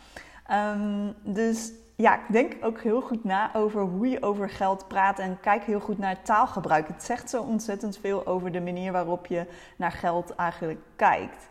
Um, 0.76 1.14
dus 1.24 1.72
ja, 2.02 2.20
denk 2.28 2.56
ook 2.62 2.82
heel 2.82 3.02
goed 3.02 3.24
na 3.24 3.56
over 3.56 3.82
hoe 3.82 4.10
je 4.10 4.24
over 4.24 4.50
geld 4.50 4.88
praat 4.88 5.20
en 5.20 5.40
kijk 5.40 5.64
heel 5.64 5.80
goed 5.80 5.98
naar 5.98 6.22
taalgebruik. 6.22 6.88
Het 6.88 7.04
zegt 7.04 7.30
zo 7.30 7.42
ontzettend 7.42 7.98
veel 7.98 8.26
over 8.26 8.52
de 8.52 8.62
manier 8.62 8.92
waarop 8.92 9.26
je 9.26 9.46
naar 9.76 9.92
geld 9.92 10.36
eigenlijk 10.36 10.80
kijkt. 10.96 11.50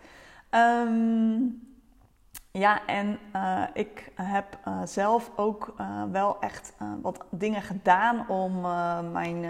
Um, 0.50 1.69
ja, 2.52 2.86
en 2.86 3.18
uh, 3.36 3.62
ik 3.74 4.12
heb 4.14 4.58
uh, 4.68 4.80
zelf 4.84 5.30
ook 5.36 5.74
uh, 5.80 6.02
wel 6.12 6.36
echt 6.40 6.72
wat 7.02 7.24
dingen 7.30 7.62
gedaan 7.62 8.28
om 8.28 8.60
mijn 9.12 9.42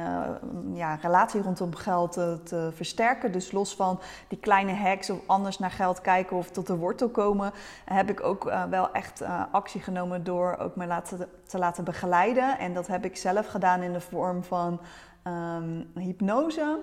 ja, 0.74 0.94
relatie 0.94 1.42
rondom 1.42 1.74
geld 1.74 2.12
te, 2.12 2.40
te, 2.44 2.70
versterken. 2.74 3.32
Dus 3.32 3.52
los 3.52 3.74
van 3.74 4.00
die 4.28 4.38
kleine 4.38 4.74
hacks 4.74 5.10
of 5.10 5.18
anders 5.26 5.58
naar 5.58 5.70
geld 5.70 6.00
kijken 6.00 6.36
of 6.36 6.50
tot 6.50 6.66
de 6.66 6.76
wortel 6.76 7.08
komen, 7.08 7.52
heb 7.84 8.10
ik 8.10 8.22
ook 8.22 8.52
wel 8.70 8.92
echt 8.92 9.22
actie 9.50 9.80
genomen 9.80 10.24
door 10.24 10.56
ook 10.58 10.76
me 10.76 10.86
laten, 10.86 11.28
te 11.46 11.58
laten 11.58 11.84
begeleiden. 11.84 12.58
En 12.58 12.74
dat 12.74 12.86
heb 12.86 13.04
ik 13.04 13.16
zelf 13.16 13.46
gedaan 13.46 13.82
in 13.82 13.92
de 13.92 14.00
vorm 14.00 14.44
van 14.44 14.80
um, 15.24 15.90
hypnose. 15.94 16.78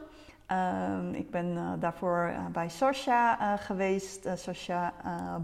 Um, 0.52 1.14
ik 1.14 1.30
ben 1.30 1.80
daarvoor 1.80 2.34
bij 2.52 2.70
Sasha 2.70 3.58
geweest, 3.58 4.28
Sasha 4.36 4.94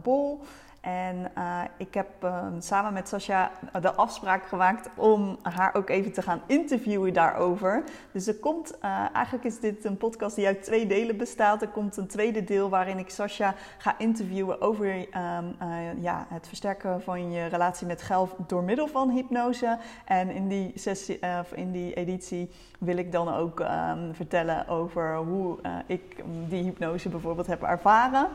Bol. 0.03 0.41
En 0.83 1.31
uh, 1.37 1.61
ik 1.77 1.93
heb 1.93 2.07
uh, 2.23 2.45
samen 2.59 2.93
met 2.93 3.07
Sascha 3.07 3.51
de 3.81 3.93
afspraak 3.93 4.45
gemaakt 4.45 4.89
om 4.95 5.37
haar 5.41 5.75
ook 5.75 5.89
even 5.89 6.13
te 6.13 6.21
gaan 6.21 6.41
interviewen 6.45 7.13
daarover. 7.13 7.83
Dus 8.11 8.27
er 8.27 8.35
komt, 8.35 8.77
uh, 8.81 9.05
eigenlijk 9.13 9.45
is 9.45 9.59
dit 9.59 9.85
een 9.85 9.97
podcast 9.97 10.35
die 10.35 10.45
uit 10.45 10.63
twee 10.63 10.87
delen 10.87 11.17
bestaat. 11.17 11.61
Er 11.61 11.67
komt 11.67 11.97
een 11.97 12.07
tweede 12.07 12.43
deel 12.43 12.69
waarin 12.69 12.97
ik 12.97 13.09
Sascha 13.09 13.53
ga 13.77 13.95
interviewen 13.97 14.61
over 14.61 14.95
um, 14.95 15.55
ja, 16.01 16.25
het 16.29 16.47
versterken 16.47 17.01
van 17.01 17.31
je 17.31 17.45
relatie 17.45 17.87
met 17.87 18.01
geld 18.01 18.35
door 18.47 18.63
middel 18.63 18.87
van 18.87 19.09
hypnose. 19.09 19.77
En 20.05 20.29
in 20.29 20.47
die, 20.47 20.71
sessie, 20.75 21.19
in 21.53 21.71
die 21.71 21.93
editie 21.93 22.49
wil 22.79 22.97
ik 22.97 23.11
dan 23.11 23.33
ook 23.33 23.59
um, 23.59 24.13
vertellen 24.13 24.67
over 24.67 25.15
hoe 25.15 25.59
ik 25.85 26.23
die 26.47 26.63
hypnose 26.63 27.09
bijvoorbeeld 27.09 27.47
heb 27.47 27.63
ervaren. 27.63 28.27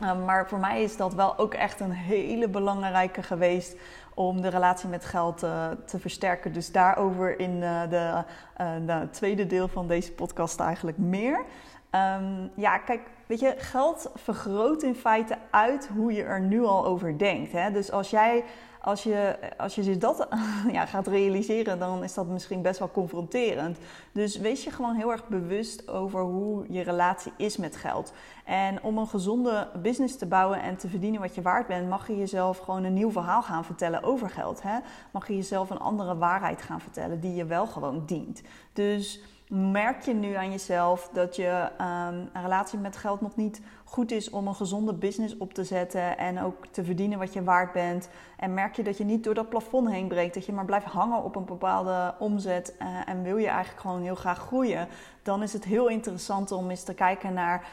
Ehm, 0.00 0.24
maar 0.24 0.48
voor 0.48 0.58
mij 0.58 0.82
is 0.82 0.96
dat 0.96 1.14
wel 1.14 1.38
ook 1.38 1.54
echt 1.54 1.80
een 1.80 1.92
hele 1.92 2.48
belangrijke 2.48 3.22
geweest 3.22 3.76
om 4.14 4.40
de 4.40 4.48
relatie 4.48 4.88
met 4.88 5.04
geld 5.04 5.42
uh, 5.42 5.68
te 5.86 5.98
versterken. 5.98 6.52
Dus 6.52 6.72
daarover 6.72 7.38
in 7.38 7.56
uh, 7.56 7.82
de, 7.90 8.24
uh, 8.60 8.70
de, 8.86 9.10
tweede 9.10 9.46
deel 9.46 9.68
van 9.68 9.86
deze 9.86 10.12
podcast 10.12 10.60
eigenlijk 10.60 10.98
meer. 10.98 11.44
Um, 11.90 12.50
ja, 12.54 12.78
kijk, 12.78 13.00
weet 13.26 13.40
je, 13.40 13.54
geld 13.58 14.10
vergroot 14.14 14.82
in 14.82 14.94
feite 14.94 15.38
uit 15.50 15.88
hoe 15.94 16.12
je 16.12 16.22
er 16.22 16.40
nu 16.40 16.64
al 16.64 16.86
over 16.86 17.18
denkt. 17.18 17.52
Hè? 17.52 17.70
Dus 17.70 17.92
als 17.92 18.10
jij 18.10 18.44
als 18.82 19.02
je, 19.02 19.38
als 19.56 19.74
je 19.74 19.98
dat 19.98 20.28
ja, 20.72 20.86
gaat 20.86 21.06
realiseren, 21.06 21.78
dan 21.78 22.04
is 22.04 22.14
dat 22.14 22.26
misschien 22.26 22.62
best 22.62 22.78
wel 22.78 22.90
confronterend. 22.90 23.78
Dus 24.12 24.38
wees 24.38 24.64
je 24.64 24.70
gewoon 24.70 24.94
heel 24.94 25.10
erg 25.10 25.28
bewust 25.28 25.88
over 25.88 26.20
hoe 26.20 26.64
je 26.68 26.82
relatie 26.82 27.32
is 27.36 27.56
met 27.56 27.76
geld. 27.76 28.12
En 28.44 28.82
om 28.82 28.98
een 28.98 29.06
gezonde 29.06 29.68
business 29.82 30.16
te 30.16 30.26
bouwen 30.26 30.62
en 30.62 30.76
te 30.76 30.88
verdienen 30.88 31.20
wat 31.20 31.34
je 31.34 31.42
waard 31.42 31.66
bent, 31.66 31.88
mag 31.88 32.06
je 32.06 32.16
jezelf 32.16 32.58
gewoon 32.58 32.84
een 32.84 32.94
nieuw 32.94 33.10
verhaal 33.10 33.42
gaan 33.42 33.64
vertellen 33.64 34.02
over 34.02 34.30
geld. 34.30 34.62
Hè? 34.62 34.78
Mag 35.10 35.28
je 35.28 35.36
jezelf 35.36 35.70
een 35.70 35.78
andere 35.78 36.16
waarheid 36.16 36.62
gaan 36.62 36.80
vertellen 36.80 37.20
die 37.20 37.34
je 37.34 37.44
wel 37.44 37.66
gewoon 37.66 38.02
dient. 38.06 38.42
Dus 38.72 39.20
merk 39.54 40.02
je 40.02 40.14
nu 40.14 40.34
aan 40.34 40.50
jezelf 40.50 41.10
dat 41.12 41.36
je 41.36 41.68
um, 41.80 42.30
een 42.32 42.42
relatie 42.42 42.78
met 42.78 42.96
geld 42.96 43.20
nog 43.20 43.36
niet 43.36 43.60
goed 43.84 44.10
is 44.10 44.30
om 44.30 44.46
een 44.46 44.54
gezonde 44.54 44.94
business 44.94 45.36
op 45.36 45.54
te 45.54 45.64
zetten 45.64 46.18
en 46.18 46.40
ook 46.40 46.66
te 46.66 46.84
verdienen 46.84 47.18
wat 47.18 47.32
je 47.32 47.42
waard 47.42 47.72
bent. 47.72 48.08
En 48.36 48.54
merk 48.54 48.76
je 48.76 48.82
dat 48.82 48.98
je 48.98 49.04
niet 49.04 49.24
door 49.24 49.34
dat 49.34 49.48
plafond 49.48 49.90
heen 49.90 50.08
breekt, 50.08 50.34
dat 50.34 50.46
je 50.46 50.52
maar 50.52 50.64
blijft 50.64 50.86
hangen 50.86 51.22
op 51.22 51.36
een 51.36 51.44
bepaalde 51.44 52.14
omzet 52.18 52.74
uh, 52.82 52.86
en 53.06 53.22
wil 53.22 53.36
je 53.36 53.46
eigenlijk 53.46 53.80
gewoon 53.80 54.02
heel 54.02 54.14
graag 54.14 54.38
groeien, 54.38 54.88
dan 55.22 55.42
is 55.42 55.52
het 55.52 55.64
heel 55.64 55.88
interessant 55.88 56.52
om 56.52 56.70
eens 56.70 56.84
te 56.84 56.94
kijken 56.94 57.32
naar 57.32 57.66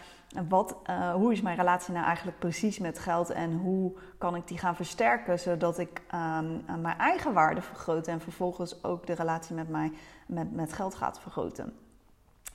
wat, 0.50 0.76
uh, 0.90 1.14
hoe 1.14 1.32
is 1.32 1.42
mijn 1.42 1.58
relatie 1.58 1.94
nou 1.94 2.06
eigenlijk 2.06 2.40
precies 2.40 2.80
met 2.80 3.00
geld 3.00 3.30
en 3.30 3.54
hoe 3.54 3.94
kan 4.18 4.36
ik 4.36 4.48
die 4.48 4.58
gaan 4.58 4.76
versterken 4.76 5.40
zodat 5.40 5.80
ik 5.80 6.02
um, 6.14 6.64
mijn 6.82 6.98
eigen 6.98 7.34
waarde 7.34 7.62
vergroot 7.62 8.08
en 8.08 8.22
vervolgens 8.22 8.84
ook 8.84 9.08
de 9.08 9.14
relatie 9.14 9.56
met 9.56 9.70
mij 9.70 9.92
met, 10.26 10.56
met 10.56 10.74
geld 10.74 10.96
gaat 10.96 11.20
vergroten. 11.20 11.74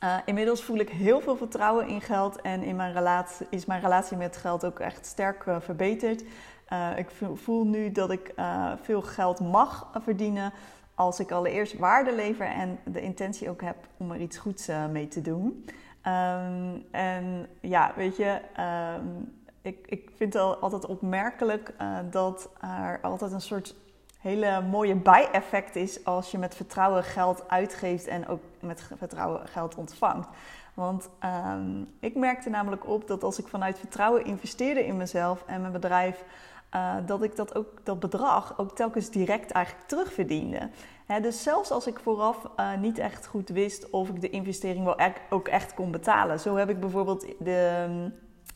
Uh, 0.05 0.17
inmiddels 0.25 0.65
voel 0.65 0.79
ik 0.79 0.91
heel 0.91 1.21
veel 1.21 1.37
vertrouwen 1.37 1.89
in 1.89 2.01
geld 2.01 2.41
en 2.41 2.63
in 2.63 2.77
mijn 2.77 2.93
relatie, 2.93 3.47
is 3.51 3.65
mijn 3.65 3.81
relatie 3.81 4.17
met 4.17 4.37
geld 4.37 4.65
ook 4.65 4.79
echt 4.79 5.07
sterk 5.07 5.45
verbeterd. 5.61 6.25
Ik 6.97 7.11
voel 7.35 7.67
nu 7.67 7.93
dat 7.93 8.11
ik 8.11 8.35
veel 8.83 9.03
geld 9.03 9.41
mag 9.41 9.91
verdienen 10.03 10.53
als 10.95 11.21
ik 11.21 11.31
allereerst 11.31 11.79
waarde 11.79 12.15
lever 12.15 12.47
en 12.47 12.79
de 12.85 13.01
intentie 13.01 13.51
ook 13.51 13.61
heb 13.61 13.77
om 13.97 14.11
er 14.11 14.21
iets 14.21 14.37
goeds 14.37 14.69
mee 14.91 15.09
te 15.09 15.21
doen. 15.21 15.65
Um, 16.07 16.85
en 16.91 17.47
ja, 17.61 17.93
weet 17.97 18.17
je, 18.17 18.41
um, 18.99 19.35
ik, 19.63 19.87
ik 19.87 20.11
vind 20.17 20.33
het 20.33 20.61
altijd 20.61 20.87
opmerkelijk 20.87 21.75
dat 22.11 22.51
er 22.61 22.99
altijd 23.03 23.33
een 23.33 23.41
soort 23.41 23.75
hele 24.21 24.63
mooie 24.63 24.95
bijeffect 24.95 25.77
is 25.77 26.05
als 26.05 26.31
je 26.31 26.39
met 26.39 26.55
vertrouwen 26.55 27.05
geld 27.05 27.49
uitgeeft 27.49 28.07
en 28.07 28.29
ook 28.29 28.43
met 28.61 28.91
vertrouwen 28.97 29.49
geld 29.49 29.75
ontvangt. 29.75 30.29
Want 30.75 31.09
um, 31.55 31.95
ik 32.01 32.15
merkte 32.15 32.51
namelijk 32.51 32.89
op 32.89 33.07
dat 33.07 33.23
als 33.23 33.39
ik 33.39 33.49
vanuit 33.49 33.79
vertrouwen 33.79 34.25
investeerde 34.25 34.87
in 34.87 34.97
mezelf 34.97 35.43
en 35.47 35.61
mijn 35.61 35.73
bedrijf, 35.73 36.25
uh, 36.75 36.95
dat 37.07 37.23
ik 37.23 37.37
dat, 37.37 37.55
ook, 37.55 37.69
dat 37.83 38.01
bedrag 38.01 38.59
ook 38.59 38.77
telkens 38.77 39.11
direct 39.11 39.51
eigenlijk 39.51 39.87
terugverdiende. 39.89 40.71
Dus 41.07 41.43
zelfs 41.43 41.71
als 41.71 41.87
ik 41.87 41.99
vooraf 41.99 42.51
uh, 42.57 42.77
niet 42.77 42.99
echt 42.99 43.27
goed 43.27 43.49
wist 43.49 43.91
of 43.91 44.09
ik 44.09 44.21
de 44.21 44.31
investering 44.31 44.85
wel 44.85 44.97
echt, 44.97 45.21
ook 45.31 45.49
echt 45.49 45.75
kon 45.75 45.91
betalen. 45.91 46.41
Zo 46.41 46.57
heb 46.57 46.69
ik 46.69 46.81
bijvoorbeeld 46.81 47.27
de, 47.39 47.87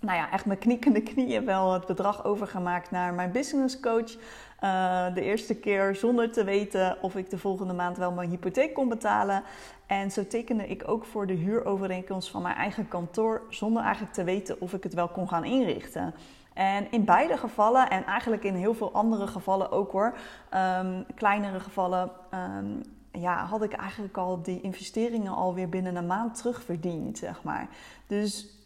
nou 0.01 0.17
ja, 0.19 0.31
echt 0.31 0.47
mijn 0.47 0.59
knikkende 0.59 1.03
knieën 1.03 1.45
wel 1.45 1.73
het 1.73 1.87
bedrag 1.87 2.25
overgemaakt 2.25 2.91
naar 2.91 3.15
mijn 3.15 3.33
business 3.33 3.81
coach. 3.81 4.17
Uh, 4.65 5.15
de 5.15 5.23
eerste 5.23 5.55
keer 5.55 5.95
zonder 5.97 6.33
te 6.33 6.45
weten 6.45 6.97
of 7.03 7.17
ik 7.17 7.31
de 7.31 7.39
volgende 7.39 7.73
maand 7.73 7.97
wel 7.97 8.13
mijn 8.13 8.31
hypotheek 8.31 8.75
kon 8.75 8.89
betalen. 8.89 9.43
En 9.87 10.11
zo 10.11 10.27
tekende 10.27 10.67
ik 10.67 10.89
ook 10.89 11.05
voor 11.05 11.27
de 11.27 11.33
huurovereenkomst 11.33 12.31
van 12.31 12.43
mijn 12.43 12.55
eigen 12.55 12.89
kantoor 12.89 13.43
zonder 13.49 13.83
eigenlijk 13.83 14.13
te 14.13 14.25
weten 14.25 14.61
of 14.61 14.73
ik 14.73 14.83
het 14.83 14.95
wel 14.95 15.09
kon 15.09 15.29
gaan 15.29 15.45
inrichten. 15.45 16.15
En 16.55 16.87
in 16.91 17.05
beide 17.05 17.37
gevallen, 17.37 17.91
en 17.91 18.05
eigenlijk 18.05 18.45
in 18.45 18.55
heel 18.55 18.75
veel 18.75 18.93
andere 18.93 19.27
gevallen 19.27 19.71
ook 19.71 19.93
hoor, 19.93 20.19
um, 20.55 21.07
kleinere 21.15 21.61
gevallen, 21.61 22.11
um, 22.35 22.83
ja, 23.13 23.45
had 23.45 23.63
ik 23.63 23.73
eigenlijk 23.73 24.17
al 24.17 24.43
die 24.43 24.61
investeringen 24.61 25.33
alweer 25.33 25.69
binnen 25.69 25.97
een 25.97 26.07
maand 26.07 26.37
terugverdiend, 26.37 27.19
zeg 27.19 27.43
maar. 27.43 27.69
Dus 28.07 28.58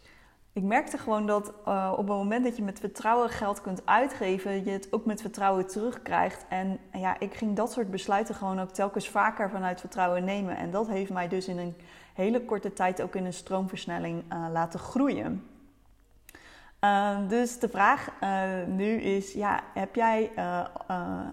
ik 0.55 0.63
merkte 0.63 0.99
gewoon 0.99 1.27
dat 1.27 1.53
uh, 1.69 1.91
op 1.93 2.09
het 2.09 2.17
moment 2.17 2.45
dat 2.45 2.57
je 2.57 2.63
met 2.63 2.81
vertrouwen 2.81 3.29
geld 3.29 3.61
kunt 3.61 3.87
uitgeven, 3.87 4.65
je 4.65 4.71
het 4.71 4.93
ook 4.93 5.05
met 5.05 5.21
vertrouwen 5.21 5.67
terugkrijgt. 5.67 6.45
En 6.49 6.79
ja, 6.93 7.19
ik 7.19 7.35
ging 7.35 7.57
dat 7.57 7.73
soort 7.73 7.91
besluiten 7.91 8.35
gewoon 8.35 8.61
ook 8.61 8.71
telkens 8.71 9.09
vaker 9.09 9.51
vanuit 9.51 9.81
vertrouwen 9.81 10.25
nemen. 10.25 10.57
En 10.57 10.71
dat 10.71 10.89
heeft 10.89 11.11
mij 11.11 11.29
dus 11.29 11.49
in 11.49 11.59
een 11.59 11.75
hele 12.15 12.45
korte 12.45 12.73
tijd 12.73 13.03
ook 13.03 13.15
in 13.15 13.25
een 13.25 13.33
stroomversnelling 13.33 14.23
uh, 14.33 14.47
laten 14.53 14.81
groeien. 14.81 15.47
Uh, 16.85 17.19
dus 17.29 17.59
de 17.59 17.69
vraag 17.69 18.11
nu 18.67 19.01
is: 19.01 19.33
ja, 19.33 19.61
heb 19.75 19.95
jij 19.95 20.31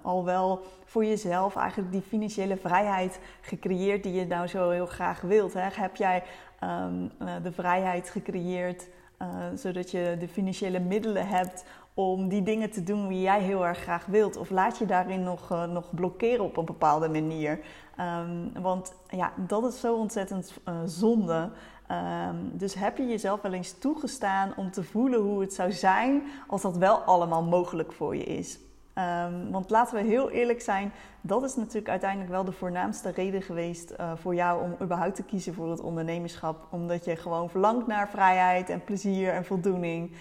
al 0.02 0.26
wel 0.26 0.66
voor 0.86 1.06
jezelf 1.06 1.56
eigenlijk 1.56 1.92
die 1.92 2.02
financiële 2.02 2.58
vrijheid 2.58 3.20
gecreëerd 3.42 4.04
die 4.04 4.14
je 4.14 4.28
nou 4.28 4.48
zo 4.48 4.70
heel 4.70 4.86
graag 4.86 5.22
wilt? 5.22 5.54
Hè? 5.54 5.68
Heb 5.72 5.96
jij 5.96 6.24
um, 6.64 7.12
de 7.44 7.52
vrijheid 7.52 8.10
gecreëerd? 8.10 8.88
Uh, 9.22 9.28
zodat 9.56 9.92
je 9.92 10.16
de 10.20 10.28
financiële 10.28 10.80
middelen 10.80 11.28
hebt 11.28 11.66
om 11.94 12.28
die 12.28 12.44
dingen 12.44 12.72
te 12.72 12.84
doen 12.84 13.08
die 13.08 13.22
jij 13.22 13.42
heel 13.42 13.66
erg 13.66 13.78
graag 13.78 14.06
wilt. 14.06 14.38
Of 14.38 14.50
laat 14.50 14.78
je 14.78 14.86
daarin 14.86 15.24
nog, 15.24 15.52
uh, 15.52 15.64
nog 15.66 15.96
blokkeren 15.96 16.46
op 16.46 16.58
een 16.58 16.66
bepaalde 16.66 17.10
manier. 17.10 17.60
Um, 18.00 18.62
want 18.62 18.94
ja, 19.10 19.34
dat 19.36 19.64
is 19.64 19.80
zo 19.80 19.96
ontzettend 19.96 20.54
uh, 20.68 20.76
zonde. 20.86 21.50
Um, 21.92 22.52
dus 22.54 22.74
heb 22.74 22.98
je 22.98 23.08
jezelf 23.08 23.42
wel 23.42 23.54
eens 23.54 23.78
toegestaan 23.80 24.54
om 24.56 24.72
te 24.72 24.84
voelen 24.84 25.20
hoe 25.20 25.42
het 25.42 25.54
zou 25.54 25.72
zijn 25.72 26.24
als 26.48 26.62
dat 26.62 26.78
wel 26.78 26.98
allemaal 26.98 27.44
mogelijk 27.44 27.92
voor 27.92 28.16
je 28.16 28.24
is? 28.24 28.60
Um, 29.00 29.52
want 29.52 29.70
laten 29.70 29.96
we 29.96 30.10
heel 30.10 30.30
eerlijk 30.30 30.62
zijn, 30.62 30.92
dat 31.22 31.44
is 31.44 31.56
natuurlijk 31.56 31.90
uiteindelijk 31.90 32.30
wel 32.30 32.44
de 32.44 32.52
voornaamste 32.52 33.10
reden 33.10 33.42
geweest 33.42 33.92
uh, 33.92 34.12
voor 34.16 34.36
jou 34.36 34.64
om 34.64 34.76
überhaupt 34.82 35.16
te 35.16 35.24
kiezen 35.24 35.54
voor 35.54 35.70
het 35.70 35.82
ondernemerschap. 35.82 36.68
Omdat 36.70 37.06
je 37.06 37.16
gewoon 37.16 37.50
verlangt 37.50 37.88
naar 37.88 38.10
vrijheid 38.10 38.70
en 38.70 38.84
plezier 38.84 39.34
en 39.34 39.46
voldoening. 39.46 40.12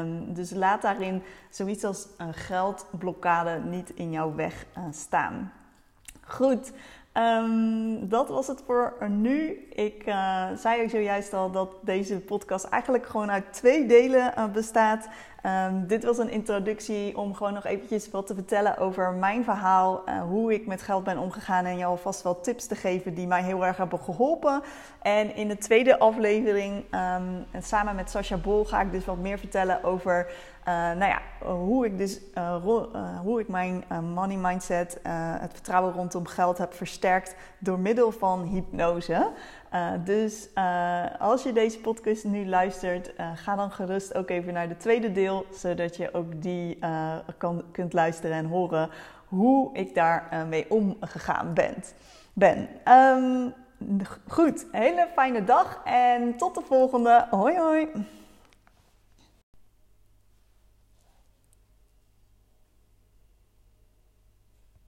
Um, 0.00 0.34
dus 0.34 0.50
laat 0.50 0.82
daarin 0.82 1.22
zoiets 1.50 1.84
als 1.84 2.08
een 2.16 2.34
geldblokkade 2.34 3.60
niet 3.64 3.90
in 3.90 4.10
jouw 4.10 4.34
weg 4.34 4.66
uh, 4.78 4.84
staan. 4.90 5.52
Goed, 6.20 6.72
Um, 7.14 8.08
dat 8.08 8.28
was 8.28 8.46
het 8.46 8.62
voor 8.66 8.96
nu. 9.08 9.68
Ik 9.72 10.06
uh, 10.06 10.46
zei 10.56 10.82
ook 10.82 10.90
zojuist 10.90 11.32
al 11.32 11.50
dat 11.50 11.70
deze 11.80 12.20
podcast 12.20 12.64
eigenlijk 12.64 13.06
gewoon 13.06 13.30
uit 13.30 13.52
twee 13.52 13.86
delen 13.86 14.52
bestaat. 14.52 15.08
Ehm, 15.48 15.86
dit 15.86 16.04
was 16.04 16.18
een 16.18 16.30
introductie 16.30 17.18
om 17.18 17.34
gewoon 17.34 17.52
nog 17.52 17.64
eventjes 17.64 18.10
wat 18.10 18.26
te 18.26 18.34
vertellen 18.34 18.78
over 18.78 19.12
mijn 19.12 19.44
verhaal, 19.44 20.02
uh, 20.06 20.22
hoe 20.22 20.54
ik 20.54 20.66
met 20.66 20.82
geld 20.82 21.04
ben 21.04 21.18
omgegaan 21.18 21.64
en 21.64 21.76
jou 21.76 21.90
alvast 21.90 22.22
wel 22.22 22.40
tips 22.40 22.66
te 22.66 22.74
geven 22.74 23.14
die 23.14 23.26
mij 23.26 23.42
heel 23.42 23.66
erg 23.66 23.76
hebben 23.76 23.98
geholpen. 23.98 24.62
En 25.02 25.34
in 25.34 25.48
de 25.48 25.58
tweede 25.58 25.98
aflevering, 25.98 26.74
um, 26.74 27.46
en 27.50 27.62
samen 27.62 27.94
met 27.94 28.10
Sascha 28.10 28.36
Bol, 28.36 28.64
ga 28.64 28.80
ik 28.80 28.92
dus 28.92 29.04
wat 29.04 29.16
meer 29.16 29.38
vertellen 29.38 29.84
over 29.84 30.26
uh, 30.68 30.74
nou 30.74 31.04
ja, 31.04 31.20
hoe 31.46 31.86
ik 31.86 31.98
dus 31.98 32.20
uh, 32.34 32.64
hoe 33.22 33.40
ik 33.40 33.48
mijn 33.48 33.84
money 34.14 34.36
mindset, 34.36 35.00
het 35.40 35.52
vertrouwen 35.52 35.92
rondom 35.92 36.26
geld 36.26 36.58
heb 36.58 36.74
versterkt 36.74 37.34
door 37.58 37.78
middel 37.78 38.12
van 38.12 38.42
hypnose. 38.42 39.30
Uh, 39.74 39.90
dus 40.04 40.48
uh, 40.54 41.04
als 41.18 41.42
je 41.42 41.52
deze 41.52 41.78
podcast 41.78 42.24
nu 42.24 42.46
luistert, 42.46 43.12
uh, 43.20 43.30
ga 43.34 43.56
dan 43.56 43.70
gerust 43.70 44.14
ook 44.14 44.30
even 44.30 44.52
naar 44.52 44.68
de 44.68 44.76
tweede 44.76 45.12
deel, 45.12 45.46
zodat 45.52 45.96
je 45.96 46.14
ook 46.14 46.42
die 46.42 46.78
kan, 47.36 47.62
kunt 47.72 47.92
luisteren 47.92 48.36
en 48.36 48.46
horen 48.46 48.90
hoe 49.26 49.70
ik 49.72 49.94
daar 49.94 50.46
mee 50.48 50.70
omgegaan 50.70 51.54
ben. 51.54 51.74
ben. 52.32 52.68
Um, 52.88 53.54
goed, 54.26 54.66
hele 54.72 55.08
fijne 55.14 55.44
dag 55.44 55.80
en 55.84 56.36
tot 56.36 56.54
de 56.54 56.62
volgende. 56.66 57.26
Hoi 57.30 57.56
hoi! 57.58 57.88